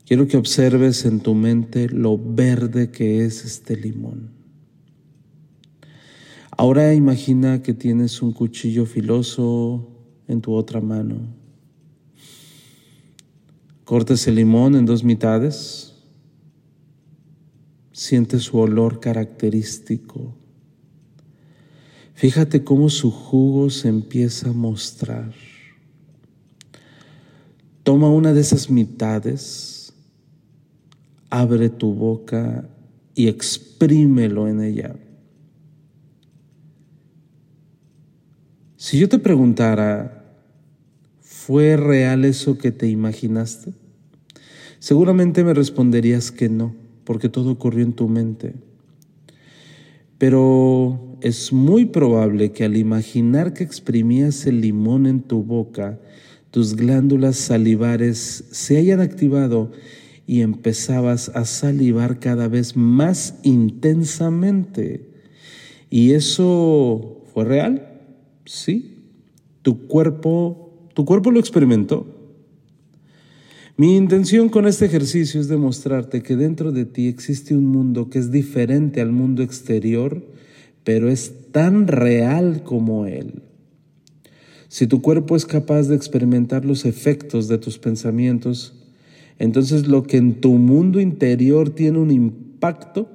Quiero 0.06 0.28
que 0.28 0.38
observes 0.38 1.04
en 1.04 1.20
tu 1.20 1.36
mente 1.36 1.90
lo 1.90 2.18
verde 2.18 2.92
que 2.92 3.26
es 3.26 3.44
este 3.44 3.76
limón. 3.76 4.37
Ahora 6.60 6.96
imagina 6.96 7.62
que 7.62 7.76
tienes 7.76 8.20
un 8.24 8.32
cuchillo 8.34 8.88
filoso 8.88 9.92
en 10.28 10.42
tu 10.42 10.54
otra 10.54 10.82
mano. 10.82 11.20
Cortes 13.86 14.28
el 14.28 14.36
limón 14.36 14.74
en 14.76 14.88
dos 14.88 15.04
mitades. 15.04 15.94
Siente 17.92 18.40
su 18.40 18.58
olor 18.58 19.00
característico. 19.00 20.34
Fíjate 22.16 22.64
cómo 22.64 22.90
su 22.90 23.12
jugo 23.12 23.70
se 23.70 23.90
empieza 23.90 24.50
a 24.50 24.54
mostrar. 24.54 25.34
Toma 27.84 28.10
una 28.10 28.34
de 28.34 28.42
esas 28.42 28.72
mitades, 28.72 29.94
abre 31.30 31.70
tu 31.70 31.94
boca 31.94 32.68
y 33.14 33.28
exprímelo 33.28 34.48
en 34.48 34.62
ella. 34.64 34.96
Si 38.88 38.98
yo 38.98 39.10
te 39.10 39.20
preguntara, 39.20 40.24
¿fue 41.20 41.76
real 41.76 42.24
eso 42.24 42.58
que 42.58 42.72
te 42.72 42.88
imaginaste? 42.88 43.74
Seguramente 44.80 45.44
me 45.44 45.54
responderías 45.54 46.32
que 46.32 46.48
no, 46.48 46.74
porque 47.04 47.28
todo 47.28 47.52
ocurrió 47.52 47.84
en 47.84 47.92
tu 47.92 48.08
mente. 48.08 48.54
Pero 50.18 51.18
es 51.20 51.52
muy 51.52 51.84
probable 51.88 52.54
que 52.54 52.64
al 52.64 52.78
imaginar 52.78 53.52
que 53.52 53.66
exprimías 53.66 54.46
el 54.46 54.62
limón 54.62 55.06
en 55.06 55.20
tu 55.20 55.44
boca, 55.44 56.00
tus 56.52 56.78
glándulas 56.78 57.36
salivares 57.36 58.46
se 58.52 58.78
hayan 58.78 59.02
activado 59.02 59.74
y 60.26 60.44
empezabas 60.44 61.28
a 61.36 61.44
salivar 61.44 62.20
cada 62.20 62.48
vez 62.48 62.78
más 62.78 63.36
intensamente. 63.44 65.10
¿Y 65.90 66.14
eso 66.14 67.26
fue 67.34 67.44
real? 67.44 67.87
Sí, 68.48 68.96
tu 69.62 69.88
cuerpo, 69.88 70.90
tu 70.94 71.04
cuerpo 71.04 71.32
lo 71.32 71.40
experimentó. 71.40 72.08
Mi 73.76 73.96
intención 73.96 74.48
con 74.48 74.66
este 74.66 74.86
ejercicio 74.86 75.40
es 75.40 75.50
demostrarte 75.50 76.24
que 76.24 76.38
dentro 76.38 76.72
de 76.72 76.86
ti 76.86 77.08
existe 77.08 77.54
un 77.54 77.66
mundo 77.66 78.10
que 78.10 78.20
es 78.20 78.32
diferente 78.32 79.02
al 79.02 79.12
mundo 79.12 79.44
exterior, 79.44 80.26
pero 80.86 81.10
es 81.10 81.52
tan 81.52 81.88
real 81.88 82.64
como 82.64 83.06
él. 83.06 83.44
Si 84.70 84.88
tu 84.88 85.02
cuerpo 85.02 85.36
es 85.36 85.46
capaz 85.46 85.90
de 85.90 85.96
experimentar 85.96 86.64
los 86.64 86.86
efectos 86.86 87.50
de 87.50 87.58
tus 87.58 87.78
pensamientos, 87.78 88.74
entonces 89.40 89.88
lo 89.88 90.04
que 90.04 90.18
en 90.18 90.40
tu 90.40 90.54
mundo 90.54 91.02
interior 91.02 91.70
tiene 91.70 92.00
un 92.00 92.12
impacto 92.12 93.10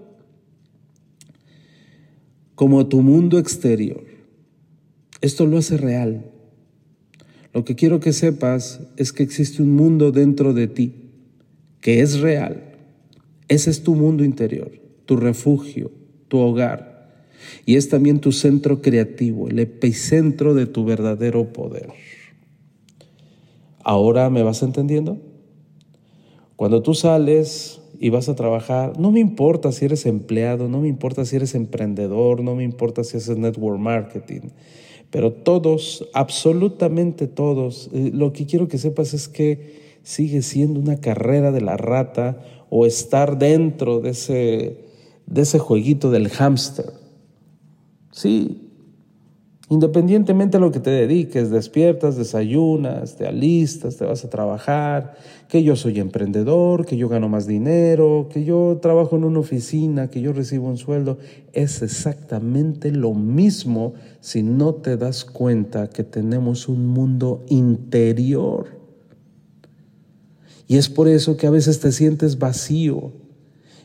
como 2.54 2.86
tu 2.86 3.00
mundo 3.00 3.38
exterior. 3.38 4.11
Esto 5.22 5.46
lo 5.46 5.56
hace 5.56 5.78
real. 5.78 6.26
Lo 7.54 7.64
que 7.64 7.76
quiero 7.76 8.00
que 8.00 8.12
sepas 8.12 8.80
es 8.96 9.12
que 9.12 9.22
existe 9.22 9.62
un 9.62 9.74
mundo 9.74 10.12
dentro 10.12 10.52
de 10.52 10.66
ti 10.66 10.94
que 11.80 12.00
es 12.00 12.20
real. 12.20 12.62
Ese 13.48 13.70
es 13.70 13.82
tu 13.82 13.94
mundo 13.94 14.24
interior, 14.24 14.70
tu 15.04 15.16
refugio, 15.16 15.90
tu 16.28 16.38
hogar. 16.38 17.26
Y 17.66 17.76
es 17.76 17.88
también 17.88 18.20
tu 18.20 18.32
centro 18.32 18.82
creativo, 18.82 19.48
el 19.48 19.58
epicentro 19.58 20.54
de 20.54 20.66
tu 20.66 20.84
verdadero 20.84 21.52
poder. 21.52 21.88
¿Ahora 23.84 24.30
me 24.30 24.42
vas 24.42 24.62
entendiendo? 24.62 25.18
Cuando 26.56 26.82
tú 26.82 26.94
sales 26.94 27.80
y 27.98 28.10
vas 28.10 28.28
a 28.28 28.36
trabajar, 28.36 28.98
no 28.98 29.10
me 29.10 29.20
importa 29.20 29.72
si 29.72 29.84
eres 29.84 30.06
empleado, 30.06 30.68
no 30.68 30.80
me 30.80 30.88
importa 30.88 31.24
si 31.24 31.36
eres 31.36 31.54
emprendedor, 31.54 32.42
no 32.42 32.54
me 32.54 32.62
importa 32.64 33.04
si 33.04 33.16
haces 33.16 33.36
network 33.36 33.78
marketing. 33.78 34.50
Pero 35.12 35.30
todos, 35.30 36.08
absolutamente 36.14 37.26
todos, 37.26 37.90
eh, 37.92 38.10
lo 38.14 38.32
que 38.32 38.46
quiero 38.46 38.66
que 38.66 38.78
sepas 38.78 39.12
es 39.12 39.28
que 39.28 39.98
sigue 40.02 40.40
siendo 40.40 40.80
una 40.80 41.00
carrera 41.00 41.52
de 41.52 41.60
la 41.60 41.76
rata 41.76 42.42
o 42.70 42.86
estar 42.86 43.38
dentro 43.38 44.00
de 44.00 44.10
ese, 44.10 44.78
de 45.26 45.42
ese 45.42 45.58
jueguito 45.58 46.10
del 46.10 46.30
hámster. 46.30 46.86
Sí, 48.10 48.71
Independientemente 49.72 50.58
de 50.58 50.60
lo 50.60 50.70
que 50.70 50.80
te 50.80 50.90
dediques, 50.90 51.48
despiertas, 51.48 52.18
desayunas, 52.18 53.16
te 53.16 53.26
alistas, 53.26 53.96
te 53.96 54.04
vas 54.04 54.22
a 54.22 54.28
trabajar, 54.28 55.14
que 55.48 55.62
yo 55.62 55.76
soy 55.76 55.98
emprendedor, 55.98 56.84
que 56.84 56.98
yo 56.98 57.08
gano 57.08 57.30
más 57.30 57.46
dinero, 57.46 58.28
que 58.30 58.44
yo 58.44 58.80
trabajo 58.82 59.16
en 59.16 59.24
una 59.24 59.38
oficina, 59.38 60.10
que 60.10 60.20
yo 60.20 60.34
recibo 60.34 60.68
un 60.68 60.76
sueldo, 60.76 61.16
es 61.54 61.80
exactamente 61.80 62.90
lo 62.90 63.14
mismo 63.14 63.94
si 64.20 64.42
no 64.42 64.74
te 64.74 64.98
das 64.98 65.24
cuenta 65.24 65.88
que 65.88 66.04
tenemos 66.04 66.68
un 66.68 66.88
mundo 66.88 67.42
interior. 67.48 68.78
Y 70.68 70.76
es 70.76 70.90
por 70.90 71.08
eso 71.08 71.38
que 71.38 71.46
a 71.46 71.50
veces 71.50 71.80
te 71.80 71.92
sientes 71.92 72.38
vacío. 72.38 73.12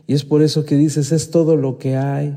Y 0.05 0.15
es 0.15 0.25
por 0.25 0.41
eso 0.41 0.65
que 0.65 0.75
dices, 0.75 1.13
es 1.13 1.31
todo 1.31 1.55
lo 1.55 1.77
que 1.77 1.95
hay 1.95 2.35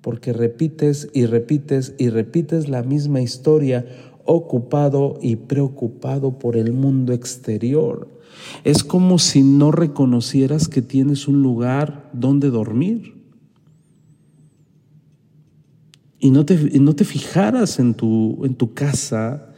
porque 0.00 0.32
repites 0.32 1.08
y 1.12 1.26
repites 1.26 1.94
y 1.98 2.08
repites 2.08 2.68
la 2.68 2.82
misma 2.82 3.20
historia 3.20 3.86
ocupado 4.24 5.18
y 5.20 5.36
preocupado 5.36 6.38
por 6.38 6.56
el 6.56 6.72
mundo 6.72 7.12
exterior. 7.12 8.08
Es 8.64 8.84
como 8.84 9.18
si 9.18 9.42
no 9.42 9.72
reconocieras 9.72 10.68
que 10.68 10.82
tienes 10.82 11.28
un 11.28 11.42
lugar 11.42 12.10
donde 12.12 12.50
dormir. 12.50 13.14
Y 16.18 16.30
no 16.30 16.44
te, 16.44 16.78
no 16.78 16.94
te 16.94 17.04
fijaras 17.04 17.78
en 17.78 17.94
tu, 17.94 18.44
en 18.44 18.54
tu 18.54 18.74
casa 18.74 19.52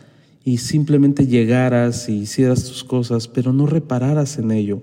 y 0.45 0.59
simplemente 0.59 1.27
llegaras 1.27 2.09
y 2.09 2.21
hicieras 2.21 2.65
tus 2.65 2.85
cosas, 2.85 3.29
pero 3.29 3.53
no 3.53 3.67
repararas 3.67 4.39
en 4.39 4.53
ello. 4.53 4.81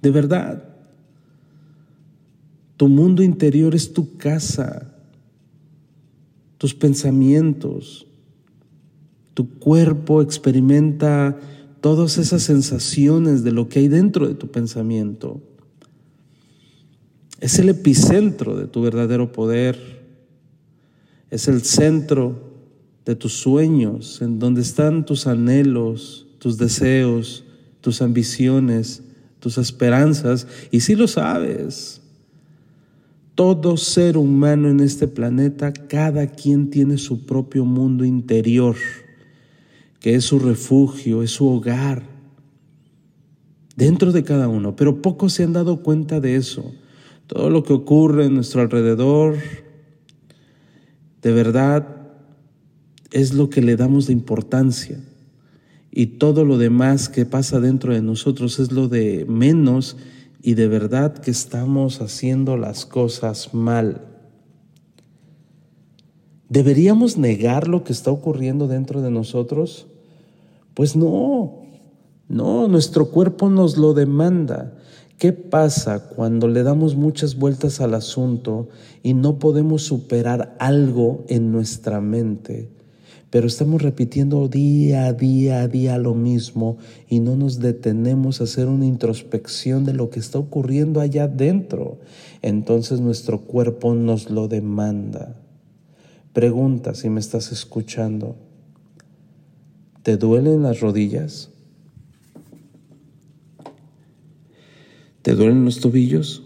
De 0.00 0.10
verdad, 0.10 0.71
tu 2.82 2.88
mundo 2.88 3.22
interior 3.22 3.76
es 3.76 3.92
tu 3.92 4.16
casa, 4.16 4.92
tus 6.58 6.74
pensamientos, 6.74 8.08
tu 9.34 9.48
cuerpo 9.60 10.20
experimenta 10.20 11.38
todas 11.80 12.18
esas 12.18 12.42
sensaciones 12.42 13.44
de 13.44 13.52
lo 13.52 13.68
que 13.68 13.78
hay 13.78 13.86
dentro 13.86 14.26
de 14.26 14.34
tu 14.34 14.50
pensamiento. 14.50 15.40
Es 17.38 17.60
el 17.60 17.68
epicentro 17.68 18.56
de 18.56 18.66
tu 18.66 18.82
verdadero 18.82 19.30
poder. 19.30 19.78
es 21.30 21.46
el 21.46 21.62
centro 21.62 22.34
de 23.06 23.14
tus 23.14 23.34
sueños, 23.34 24.20
en 24.22 24.40
donde 24.40 24.60
están 24.60 25.06
tus 25.06 25.28
anhelos, 25.28 26.26
tus 26.40 26.58
deseos, 26.58 27.44
tus 27.80 28.02
ambiciones, 28.02 29.04
tus 29.38 29.56
esperanzas, 29.56 30.48
y 30.72 30.80
si 30.80 30.96
lo 30.96 31.06
sabes. 31.06 32.01
Todo 33.34 33.76
ser 33.76 34.16
humano 34.16 34.68
en 34.68 34.80
este 34.80 35.08
planeta, 35.08 35.72
cada 35.72 36.26
quien 36.26 36.70
tiene 36.70 36.98
su 36.98 37.24
propio 37.24 37.64
mundo 37.64 38.04
interior, 38.04 38.76
que 40.00 40.14
es 40.14 40.24
su 40.24 40.38
refugio, 40.38 41.22
es 41.22 41.30
su 41.30 41.48
hogar, 41.48 42.02
dentro 43.76 44.12
de 44.12 44.22
cada 44.22 44.48
uno, 44.48 44.76
pero 44.76 45.00
pocos 45.00 45.32
se 45.32 45.44
han 45.44 45.52
dado 45.52 45.82
cuenta 45.82 46.20
de 46.20 46.36
eso. 46.36 46.72
Todo 47.26 47.48
lo 47.48 47.62
que 47.62 47.72
ocurre 47.72 48.26
en 48.26 48.34
nuestro 48.34 48.60
alrededor, 48.60 49.36
de 51.22 51.32
verdad, 51.32 52.02
es 53.12 53.32
lo 53.32 53.48
que 53.48 53.62
le 53.62 53.76
damos 53.76 54.06
de 54.06 54.12
importancia. 54.12 55.00
Y 55.90 56.06
todo 56.06 56.44
lo 56.44 56.58
demás 56.58 57.08
que 57.08 57.26
pasa 57.26 57.60
dentro 57.60 57.92
de 57.94 58.02
nosotros 58.02 58.58
es 58.58 58.72
lo 58.72 58.88
de 58.88 59.26
menos 59.28 59.96
y 60.42 60.54
de 60.54 60.66
verdad 60.66 61.14
que 61.14 61.30
estamos 61.30 62.00
haciendo 62.00 62.56
las 62.56 62.84
cosas 62.84 63.54
mal. 63.54 64.08
¿Deberíamos 66.48 67.16
negar 67.16 67.68
lo 67.68 67.84
que 67.84 67.92
está 67.92 68.10
ocurriendo 68.10 68.66
dentro 68.66 69.00
de 69.00 69.10
nosotros? 69.10 69.86
Pues 70.74 70.96
no, 70.96 71.62
no, 72.28 72.66
nuestro 72.66 73.10
cuerpo 73.10 73.48
nos 73.48 73.78
lo 73.78 73.94
demanda. 73.94 74.74
¿Qué 75.16 75.32
pasa 75.32 76.08
cuando 76.08 76.48
le 76.48 76.64
damos 76.64 76.96
muchas 76.96 77.36
vueltas 77.36 77.80
al 77.80 77.94
asunto 77.94 78.68
y 79.04 79.14
no 79.14 79.38
podemos 79.38 79.84
superar 79.84 80.56
algo 80.58 81.24
en 81.28 81.52
nuestra 81.52 82.00
mente? 82.00 82.81
Pero 83.32 83.46
estamos 83.46 83.80
repitiendo 83.80 84.46
día 84.46 85.06
a 85.06 85.14
día 85.14 85.62
a 85.62 85.68
día 85.68 85.96
lo 85.96 86.12
mismo 86.12 86.76
y 87.08 87.20
no 87.20 87.34
nos 87.34 87.60
detenemos 87.60 88.42
a 88.42 88.44
hacer 88.44 88.66
una 88.68 88.84
introspección 88.84 89.86
de 89.86 89.94
lo 89.94 90.10
que 90.10 90.20
está 90.20 90.38
ocurriendo 90.38 91.00
allá 91.00 91.24
adentro. 91.24 91.98
Entonces 92.42 93.00
nuestro 93.00 93.40
cuerpo 93.40 93.94
nos 93.94 94.28
lo 94.28 94.48
demanda. 94.48 95.34
Pregunta 96.34 96.94
si 96.94 97.08
me 97.08 97.20
estás 97.20 97.52
escuchando. 97.52 98.36
¿Te 100.02 100.18
duelen 100.18 100.62
las 100.62 100.80
rodillas? 100.80 101.48
¿Te 105.22 105.34
duelen 105.34 105.64
los 105.64 105.80
tobillos? 105.80 106.42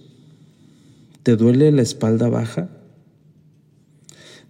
¿Te 1.24 1.34
duele 1.34 1.72
la 1.72 1.82
espalda 1.82 2.28
baja? 2.28 2.68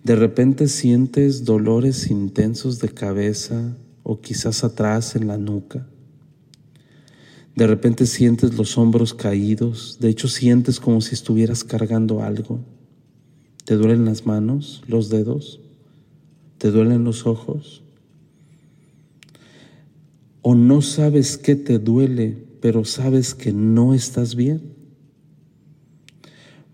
De 0.07 0.15
repente 0.15 0.69
sientes 0.69 1.45
dolores 1.45 2.13
intensos 2.13 2.79
de 2.79 2.91
cabeza 2.91 3.77
o 4.05 4.21
quizás 4.21 4.63
atrás 4.63 5.17
en 5.17 5.27
la 5.27 5.37
nuca. 5.37 5.89
De 7.57 7.67
repente 7.67 8.07
sientes 8.07 8.57
los 8.57 8.79
hombros 8.79 9.15
caídos, 9.15 9.99
de 9.99 10.09
hecho 10.09 10.29
sientes 10.29 10.79
como 10.79 11.01
si 11.01 11.17
estuvieras 11.17 11.65
cargando 11.65 12.23
algo. 12.23 12.61
¿Te 13.65 13.75
duelen 13.75 14.05
las 14.05 14.27
manos, 14.27 14.85
los 14.87 15.09
dedos? 15.09 15.59
¿Te 16.59 16.71
duelen 16.71 17.03
los 17.03 17.27
ojos? 17.27 17.83
¿O 20.41 20.55
no 20.55 20.83
sabes 20.83 21.37
qué 21.37 21.57
te 21.57 21.81
duele, 21.81 22.47
pero 22.61 22.85
sabes 22.85 23.35
que 23.35 23.53
no 23.53 23.93
estás 23.93 24.37
bien? 24.37 24.76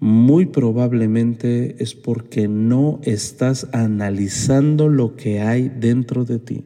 Muy 0.03 0.47
probablemente 0.47 1.77
es 1.79 1.95
porque 1.95 2.49
no 2.49 2.99
estás 3.05 3.69
analizando 3.71 4.89
lo 4.89 5.15
que 5.15 5.41
hay 5.41 5.69
dentro 5.69 6.25
de 6.25 6.41
ti. 6.41 6.65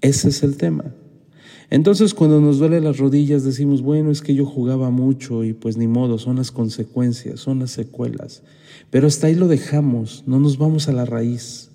Ese 0.00 0.28
es 0.28 0.44
el 0.44 0.56
tema. 0.56 0.94
Entonces 1.68 2.14
cuando 2.14 2.40
nos 2.40 2.60
duele 2.60 2.80
las 2.80 2.98
rodillas 2.98 3.42
decimos, 3.42 3.82
bueno, 3.82 4.12
es 4.12 4.22
que 4.22 4.36
yo 4.36 4.46
jugaba 4.46 4.90
mucho 4.90 5.42
y 5.42 5.52
pues 5.52 5.76
ni 5.76 5.88
modo, 5.88 6.16
son 6.16 6.36
las 6.36 6.52
consecuencias, 6.52 7.40
son 7.40 7.58
las 7.58 7.72
secuelas. 7.72 8.44
Pero 8.88 9.08
hasta 9.08 9.26
ahí 9.26 9.34
lo 9.34 9.48
dejamos, 9.48 10.22
no 10.28 10.38
nos 10.38 10.58
vamos 10.58 10.86
a 10.86 10.92
la 10.92 11.06
raíz 11.06 11.69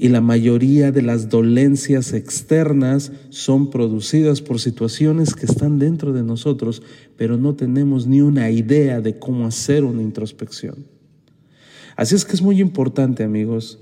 y 0.00 0.10
la 0.10 0.20
mayoría 0.20 0.92
de 0.92 1.02
las 1.02 1.28
dolencias 1.28 2.12
externas 2.12 3.10
son 3.30 3.68
producidas 3.68 4.40
por 4.40 4.60
situaciones 4.60 5.34
que 5.34 5.44
están 5.44 5.80
dentro 5.80 6.12
de 6.12 6.22
nosotros, 6.22 6.82
pero 7.16 7.36
no 7.36 7.56
tenemos 7.56 8.06
ni 8.06 8.20
una 8.20 8.48
idea 8.48 9.00
de 9.00 9.18
cómo 9.18 9.44
hacer 9.44 9.82
una 9.82 10.00
introspección. 10.00 10.86
Así 11.96 12.14
es 12.14 12.24
que 12.24 12.34
es 12.34 12.42
muy 12.42 12.60
importante, 12.60 13.24
amigos, 13.24 13.80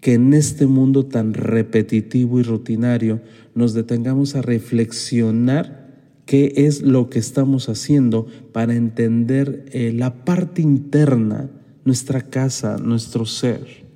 que 0.00 0.14
en 0.14 0.32
este 0.32 0.66
mundo 0.66 1.04
tan 1.04 1.34
repetitivo 1.34 2.40
y 2.40 2.42
rutinario 2.42 3.20
nos 3.54 3.74
detengamos 3.74 4.36
a 4.36 4.40
reflexionar 4.40 5.90
qué 6.24 6.54
es 6.56 6.80
lo 6.80 7.10
que 7.10 7.18
estamos 7.18 7.68
haciendo 7.68 8.26
para 8.52 8.74
entender 8.74 9.66
eh, 9.72 9.92
la 9.94 10.24
parte 10.24 10.62
interna, 10.62 11.50
nuestra 11.84 12.22
casa, 12.22 12.78
nuestro 12.78 13.26
ser. 13.26 13.89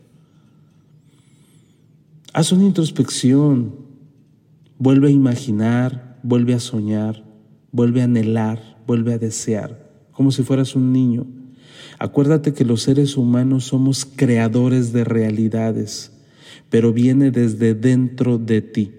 Haz 2.34 2.50
una 2.50 2.64
introspección, 2.64 3.76
vuelve 4.76 5.06
a 5.06 5.12
imaginar, 5.12 6.18
vuelve 6.24 6.54
a 6.54 6.58
soñar, 6.58 7.24
vuelve 7.70 8.00
a 8.00 8.06
anhelar, 8.06 8.82
vuelve 8.88 9.14
a 9.14 9.18
desear, 9.18 9.88
como 10.10 10.32
si 10.32 10.42
fueras 10.42 10.74
un 10.74 10.92
niño. 10.92 11.28
Acuérdate 12.00 12.52
que 12.52 12.64
los 12.64 12.82
seres 12.82 13.16
humanos 13.16 13.66
somos 13.66 14.04
creadores 14.04 14.92
de 14.92 15.04
realidades, 15.04 16.10
pero 16.70 16.92
viene 16.92 17.30
desde 17.30 17.72
dentro 17.72 18.36
de 18.36 18.62
ti. 18.62 18.94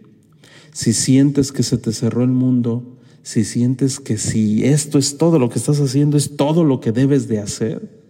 Si 0.71 0.93
sientes 0.93 1.51
que 1.51 1.63
se 1.63 1.77
te 1.77 1.91
cerró 1.91 2.23
el 2.23 2.31
mundo, 2.31 2.99
si 3.21 3.43
sientes 3.43 3.99
que 3.99 4.17
si 4.17 4.63
esto 4.63 4.97
es 4.97 5.17
todo 5.17 5.39
lo 5.39 5.49
que 5.49 5.59
estás 5.59 5.81
haciendo, 5.81 6.15
es 6.15 6.37
todo 6.37 6.63
lo 6.63 6.79
que 6.79 6.93
debes 6.93 7.27
de 7.27 7.39
hacer, 7.39 8.04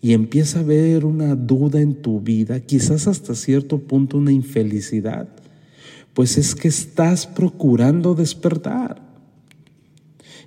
y 0.00 0.12
empieza 0.12 0.58
a 0.58 0.62
haber 0.62 1.04
una 1.04 1.34
duda 1.34 1.80
en 1.80 1.94
tu 1.94 2.20
vida, 2.20 2.60
quizás 2.60 3.06
hasta 3.06 3.34
cierto 3.34 3.78
punto 3.78 4.18
una 4.18 4.32
infelicidad, 4.32 5.28
pues 6.14 6.38
es 6.38 6.54
que 6.54 6.68
estás 6.68 7.26
procurando 7.26 8.14
despertar. 8.14 9.02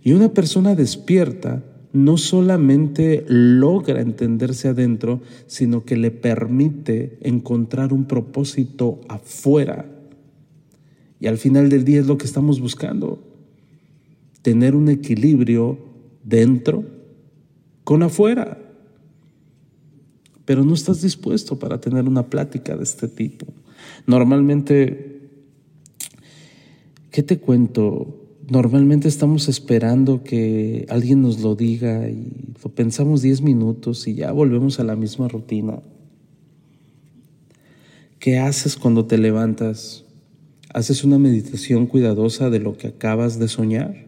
Y 0.04 0.14
una 0.14 0.34
persona 0.34 0.76
despierta 0.76 1.64
no 1.92 2.18
solamente 2.18 3.26
logra 3.28 4.02
entenderse 4.02 4.68
adentro, 4.68 5.22
sino 5.48 5.84
que 5.84 5.98
le 5.98 6.12
permite 6.12 7.18
encontrar 7.22 7.94
un 7.94 8.06
propósito 8.06 9.02
afuera. 9.10 9.86
Y 11.20 11.28
al 11.28 11.38
final 11.38 11.70
del 11.70 11.84
día 11.84 12.00
es 12.00 12.08
lo 12.08 12.18
que 12.18 12.26
estamos 12.26 12.62
buscando, 12.62 13.22
tener 14.42 14.76
un 14.76 14.88
equilibrio 14.88 15.80
dentro 16.24 16.86
con 17.84 18.04
afuera 18.04 18.59
pero 20.50 20.66
no 20.66 20.74
estás 20.74 21.04
dispuesto 21.04 21.60
para 21.60 21.80
tener 21.80 22.08
una 22.08 22.28
plática 22.28 22.76
de 22.76 22.82
este 22.82 23.08
tipo. 23.08 23.46
Normalmente, 24.08 25.30
¿qué 27.12 27.22
te 27.22 27.38
cuento? 27.38 28.26
Normalmente 28.50 29.08
estamos 29.08 29.48
esperando 29.48 30.24
que 30.24 30.88
alguien 30.90 31.22
nos 31.22 31.40
lo 31.42 31.54
diga 31.54 32.10
y 32.10 32.56
lo 32.64 32.72
pensamos 32.72 33.22
10 33.22 33.44
minutos 33.44 34.08
y 34.08 34.16
ya 34.16 34.32
volvemos 34.32 34.80
a 34.80 34.84
la 34.84 34.96
misma 34.96 35.28
rutina. 35.28 35.84
¿Qué 38.18 38.40
haces 38.40 38.76
cuando 38.76 39.06
te 39.06 39.20
levantas? 39.20 40.04
¿Haces 40.74 41.04
una 41.04 41.20
meditación 41.20 41.86
cuidadosa 41.86 42.50
de 42.50 42.60
lo 42.60 42.76
que 42.76 42.88
acabas 42.88 43.38
de 43.38 43.50
soñar? 43.50 44.08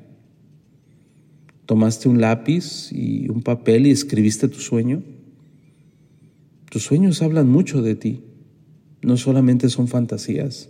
¿Tomaste 1.68 2.10
un 2.10 2.20
lápiz 2.20 2.92
y 2.92 3.30
un 3.30 3.44
papel 3.44 3.86
y 3.86 3.92
escribiste 3.92 4.48
tu 4.48 4.60
sueño? 4.60 5.04
Tus 6.72 6.84
sueños 6.84 7.22
hablan 7.22 7.50
mucho 7.50 7.82
de 7.82 7.96
ti. 7.96 8.24
No 9.02 9.18
solamente 9.18 9.68
son 9.68 9.90
fantasías, 9.90 10.70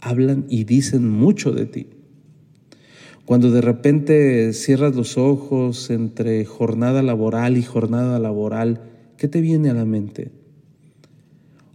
hablan 0.00 0.46
y 0.48 0.64
dicen 0.64 1.06
mucho 1.06 1.52
de 1.52 1.66
ti. 1.66 1.88
Cuando 3.26 3.50
de 3.50 3.60
repente 3.60 4.54
cierras 4.54 4.96
los 4.96 5.18
ojos 5.18 5.90
entre 5.90 6.46
jornada 6.46 7.02
laboral 7.02 7.58
y 7.58 7.62
jornada 7.62 8.18
laboral, 8.18 8.80
¿qué 9.18 9.28
te 9.28 9.42
viene 9.42 9.68
a 9.68 9.74
la 9.74 9.84
mente? 9.84 10.30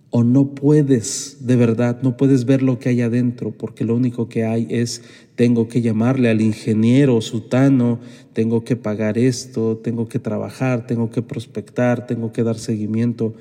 O 0.10 0.24
no 0.24 0.56
puedes, 0.56 1.38
de 1.42 1.56
verdad, 1.56 2.00
no 2.02 2.18
puedes 2.18 2.46
ver 2.46 2.63
lo 2.63 2.80
que 2.80 2.90
hay 2.90 3.02
adentro, 3.02 3.52
porque 3.52 3.86
lo 3.86 3.96
único 3.96 4.28
que 4.28 4.44
hay 4.44 4.66
es, 4.72 5.04
tengo 5.36 5.68
que 5.68 5.84
llamarle 5.84 6.30
al 6.30 6.42
ingeniero 6.42 7.22
sutano, 7.22 8.00
tengo 8.34 8.63
que 8.63 8.76
pagar 8.76 9.20
esto, 9.20 9.78
tengo 9.78 10.08
que 10.08 10.18
trabajar, 10.18 10.88
tengo 10.88 11.12
que 11.12 11.22
prospectar, 11.22 12.08
tengo 12.08 12.32
que 12.32 12.42
dar 12.42 12.58
seguimiento 12.58 13.36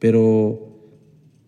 pero 0.00 0.66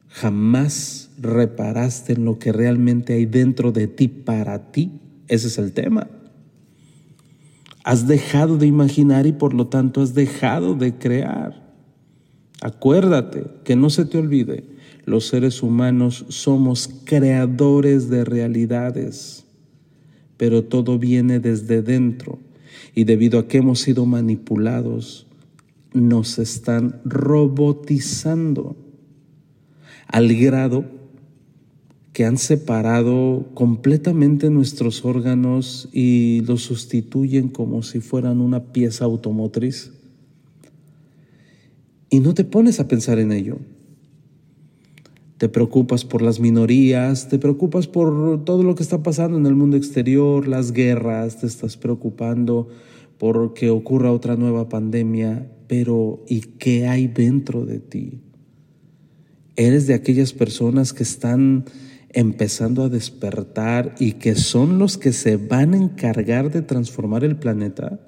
jamás 0.08 1.10
reparaste 1.18 2.12
en 2.12 2.24
lo 2.24 2.38
que 2.38 2.52
realmente 2.52 3.14
hay 3.14 3.26
dentro 3.26 3.72
de 3.72 3.88
ti 3.88 4.06
para 4.06 4.70
ti. 4.70 5.00
Ese 5.26 5.48
es 5.48 5.58
el 5.58 5.72
tema. 5.72 6.08
Has 7.82 8.06
dejado 8.06 8.58
de 8.58 8.66
imaginar 8.66 9.26
y 9.26 9.32
por 9.32 9.54
lo 9.54 9.66
tanto 9.66 10.02
has 10.02 10.14
dejado 10.14 10.74
de 10.74 10.94
crear. 10.94 11.60
Acuérdate, 12.60 13.44
que 13.64 13.74
no 13.74 13.90
se 13.90 14.04
te 14.04 14.18
olvide, 14.18 14.64
los 15.04 15.26
seres 15.26 15.62
humanos 15.64 16.26
somos 16.28 16.88
creadores 17.04 18.08
de 18.08 18.24
realidades, 18.24 19.44
pero 20.36 20.62
todo 20.62 20.98
viene 20.98 21.40
desde 21.40 21.82
dentro 21.82 22.38
y 22.94 23.04
debido 23.04 23.40
a 23.40 23.48
que 23.48 23.58
hemos 23.58 23.80
sido 23.80 24.06
manipulados, 24.06 25.26
nos 25.94 26.38
están 26.38 27.00
robotizando 27.04 28.76
al 30.08 30.34
grado 30.34 30.84
que 32.12 32.26
han 32.26 32.36
separado 32.36 33.48
completamente 33.54 34.50
nuestros 34.50 35.04
órganos 35.04 35.88
y 35.92 36.42
los 36.42 36.62
sustituyen 36.62 37.48
como 37.48 37.82
si 37.82 38.00
fueran 38.00 38.40
una 38.40 38.72
pieza 38.72 39.06
automotriz. 39.06 39.92
Y 42.10 42.20
no 42.20 42.34
te 42.34 42.44
pones 42.44 42.78
a 42.80 42.88
pensar 42.88 43.18
en 43.18 43.32
ello. 43.32 43.58
Te 45.38 45.48
preocupas 45.48 46.04
por 46.04 46.20
las 46.20 46.38
minorías, 46.38 47.28
te 47.28 47.38
preocupas 47.38 47.88
por 47.88 48.44
todo 48.44 48.62
lo 48.62 48.74
que 48.74 48.82
está 48.82 49.02
pasando 49.02 49.38
en 49.38 49.46
el 49.46 49.54
mundo 49.54 49.78
exterior, 49.78 50.46
las 50.46 50.72
guerras, 50.72 51.40
te 51.40 51.46
estás 51.46 51.78
preocupando 51.78 52.68
por 53.22 53.54
que 53.54 53.70
ocurra 53.70 54.10
otra 54.10 54.34
nueva 54.34 54.68
pandemia, 54.68 55.48
pero 55.68 56.24
¿y 56.26 56.40
qué 56.40 56.88
hay 56.88 57.06
dentro 57.06 57.64
de 57.64 57.78
ti? 57.78 58.20
Eres 59.54 59.86
de 59.86 59.94
aquellas 59.94 60.32
personas 60.32 60.92
que 60.92 61.04
están 61.04 61.66
empezando 62.08 62.82
a 62.82 62.88
despertar 62.88 63.94
y 64.00 64.14
que 64.14 64.34
son 64.34 64.80
los 64.80 64.98
que 64.98 65.12
se 65.12 65.36
van 65.36 65.72
a 65.72 65.76
encargar 65.76 66.50
de 66.50 66.62
transformar 66.62 67.22
el 67.22 67.36
planeta? 67.36 68.00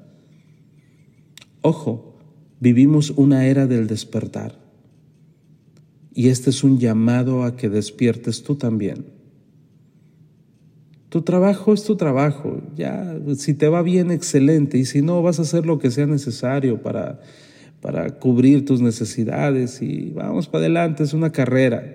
Ojo, 1.61 2.19
vivimos 2.59 3.11
una 3.11 3.47
era 3.47 3.69
del 3.69 3.87
despertar 3.87 4.59
y 6.13 6.27
este 6.27 6.51
es 6.51 6.65
un 6.65 6.81
llamado 6.81 7.45
a 7.45 7.55
que 7.55 7.69
despiertes 7.69 8.43
tú 8.43 8.57
también. 8.57 9.13
Tu 11.15 11.23
trabajo 11.23 11.73
es 11.73 11.85
tu 11.85 11.95
trabajo, 11.95 12.61
ya, 12.75 13.17
si 13.37 13.55
te 13.55 13.69
va 13.69 13.83
bien, 13.83 14.11
excelente, 14.11 14.79
y 14.79 14.85
si 14.85 15.01
no, 15.01 15.23
vas 15.23 15.39
a 15.39 15.43
hacer 15.43 15.65
lo 15.65 15.79
que 15.79 15.93
sea 15.93 16.07
necesario 16.07 16.83
para, 16.83 17.21
para 17.81 18.19
cubrir 18.19 18.65
tus 18.65 18.81
necesidades 18.81 19.81
y 19.81 20.11
vamos 20.13 20.49
para 20.49 20.65
adelante, 20.65 21.05
es 21.05 21.13
una 21.15 21.31
carrera. 21.31 21.95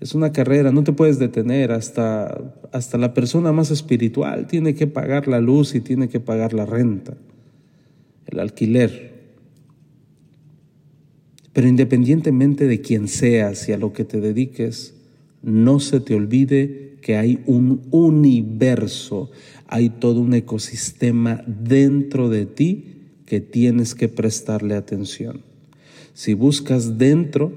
Es 0.00 0.16
una 0.16 0.32
carrera, 0.32 0.72
no 0.72 0.82
te 0.82 0.92
puedes 0.92 1.20
detener, 1.20 1.70
hasta, 1.70 2.42
hasta 2.72 2.98
la 2.98 3.14
persona 3.14 3.52
más 3.52 3.70
espiritual 3.70 4.48
tiene 4.48 4.74
que 4.74 4.88
pagar 4.88 5.28
la 5.28 5.38
luz 5.38 5.76
y 5.76 5.80
tiene 5.80 6.08
que 6.08 6.18
pagar 6.18 6.52
la 6.52 6.66
renta, 6.66 7.16
el 8.26 8.40
alquiler. 8.40 9.12
Pero 11.52 11.68
independientemente 11.68 12.66
de 12.66 12.80
quién 12.80 13.06
seas 13.06 13.68
y 13.68 13.72
a 13.72 13.78
lo 13.78 13.92
que 13.92 14.02
te 14.02 14.20
dediques, 14.20 14.99
no 15.42 15.80
se 15.80 16.00
te 16.00 16.14
olvide 16.14 16.98
que 17.00 17.16
hay 17.16 17.42
un 17.46 17.82
universo, 17.90 19.30
hay 19.66 19.88
todo 19.88 20.20
un 20.20 20.34
ecosistema 20.34 21.42
dentro 21.46 22.28
de 22.28 22.46
ti 22.46 22.96
que 23.26 23.40
tienes 23.40 23.94
que 23.94 24.08
prestarle 24.08 24.74
atención. 24.74 25.42
Si 26.14 26.34
buscas 26.34 26.98
dentro, 26.98 27.52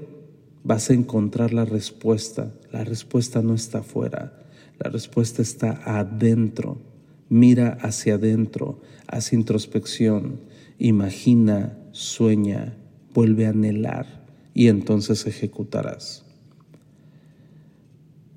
vas 0.62 0.90
a 0.90 0.94
encontrar 0.94 1.52
la 1.52 1.64
respuesta. 1.64 2.54
La 2.72 2.84
respuesta 2.84 3.42
no 3.42 3.54
está 3.54 3.78
afuera, 3.78 4.44
la 4.78 4.90
respuesta 4.90 5.42
está 5.42 5.80
adentro. 5.84 6.78
Mira 7.28 7.78
hacia 7.82 8.14
adentro, 8.14 8.80
haz 9.06 9.32
introspección, 9.32 10.40
imagina, 10.78 11.78
sueña, 11.92 12.76
vuelve 13.12 13.46
a 13.46 13.50
anhelar 13.50 14.26
y 14.54 14.68
entonces 14.68 15.26
ejecutarás. 15.26 16.24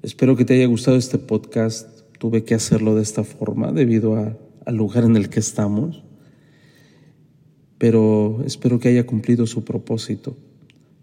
Espero 0.03 0.35
que 0.35 0.45
te 0.45 0.53
haya 0.53 0.67
gustado 0.67 0.95
este 0.95 1.17
podcast. 1.17 2.01
Tuve 2.19 2.43
que 2.43 2.53
hacerlo 2.53 2.95
de 2.95 3.01
esta 3.01 3.23
forma 3.23 3.71
debido 3.71 4.15
al 4.15 4.75
lugar 4.75 5.03
en 5.03 5.15
el 5.15 5.29
que 5.29 5.39
estamos, 5.39 6.03
pero 7.79 8.43
espero 8.45 8.79
que 8.79 8.89
haya 8.89 9.07
cumplido 9.07 9.47
su 9.47 9.63
propósito 9.63 10.37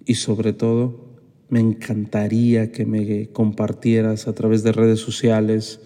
y 0.06 0.14
sobre 0.14 0.52
todo 0.52 1.18
me 1.48 1.58
encantaría 1.58 2.70
que 2.70 2.86
me 2.86 3.30
compartieras 3.30 4.28
a 4.28 4.32
través 4.32 4.62
de 4.62 4.72
redes 4.72 5.00
sociales, 5.00 5.80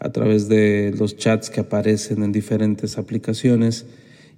a 0.00 0.10
través 0.10 0.48
de 0.48 0.92
los 0.98 1.16
chats 1.16 1.48
que 1.48 1.60
aparecen 1.60 2.24
en 2.24 2.32
diferentes 2.32 2.98
aplicaciones. 2.98 3.86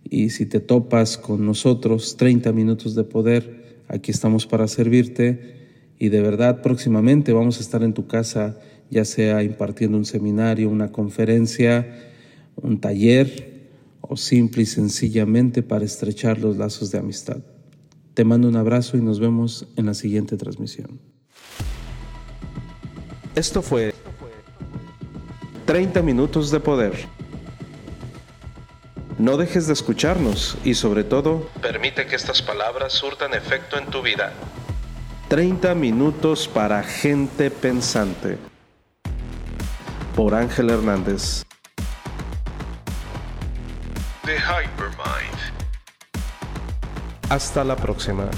Y 0.05 0.31
si 0.31 0.45
te 0.45 0.61
topas 0.61 1.17
con 1.17 1.45
nosotros, 1.45 2.17
30 2.19 2.53
minutos 2.53 2.95
de 2.95 3.05
poder, 3.05 3.83
aquí 3.89 4.11
estamos 4.11 4.47
para 4.47 4.69
servirte. 4.69 5.58
Y 5.99 6.11
de 6.11 6.23
verdad, 6.23 6.63
próximamente 6.63 7.33
vamos 7.33 7.59
a 7.59 7.61
estar 7.61 7.83
en 7.83 7.93
tu 7.93 8.07
casa, 8.07 8.57
ya 8.91 9.05
sea 9.05 9.43
impartiendo 9.43 9.99
un 9.99 10.05
seminario, 10.05 10.69
una 10.69 10.93
conferencia, 10.93 12.13
un 12.57 12.81
taller 12.81 13.69
o 14.01 14.17
simple 14.17 14.63
y 14.63 14.67
sencillamente 14.67 15.63
para 15.63 15.85
estrechar 15.85 16.39
los 16.39 16.57
lazos 16.57 16.91
de 16.91 16.99
amistad. 16.99 17.39
Te 18.15 18.25
mando 18.25 18.49
un 18.49 18.57
abrazo 18.57 18.97
y 18.97 19.03
nos 19.03 19.21
vemos 19.21 19.69
en 19.77 19.87
la 19.87 19.95
siguiente 19.95 20.37
transmisión. 20.37 21.01
Esto 23.35 23.63
fue 23.63 23.95
30 25.67 26.03
minutos 26.03 26.51
de 26.51 26.61
poder. 26.61 26.95
No 29.19 29.37
dejes 29.37 29.67
de 29.67 29.73
escucharnos 29.73 30.57
y 30.65 30.75
sobre 30.75 31.03
todo, 31.05 31.49
permite 31.61 32.07
que 32.07 32.17
estas 32.17 32.41
palabras 32.41 32.93
surtan 32.93 33.35
efecto 33.35 33.77
en 33.77 33.87
tu 33.87 34.01
vida. 34.01 34.33
30 35.29 35.75
minutos 35.75 36.49
para 36.49 36.83
gente 36.83 37.51
pensante. 37.51 38.39
Por 40.17 40.35
Ángel 40.35 40.71
Hernández. 40.71 41.45
The 44.25 44.37
Hypermind. 44.39 45.39
Hasta 47.29 47.63
la 47.63 47.77
próxima. 47.77 48.31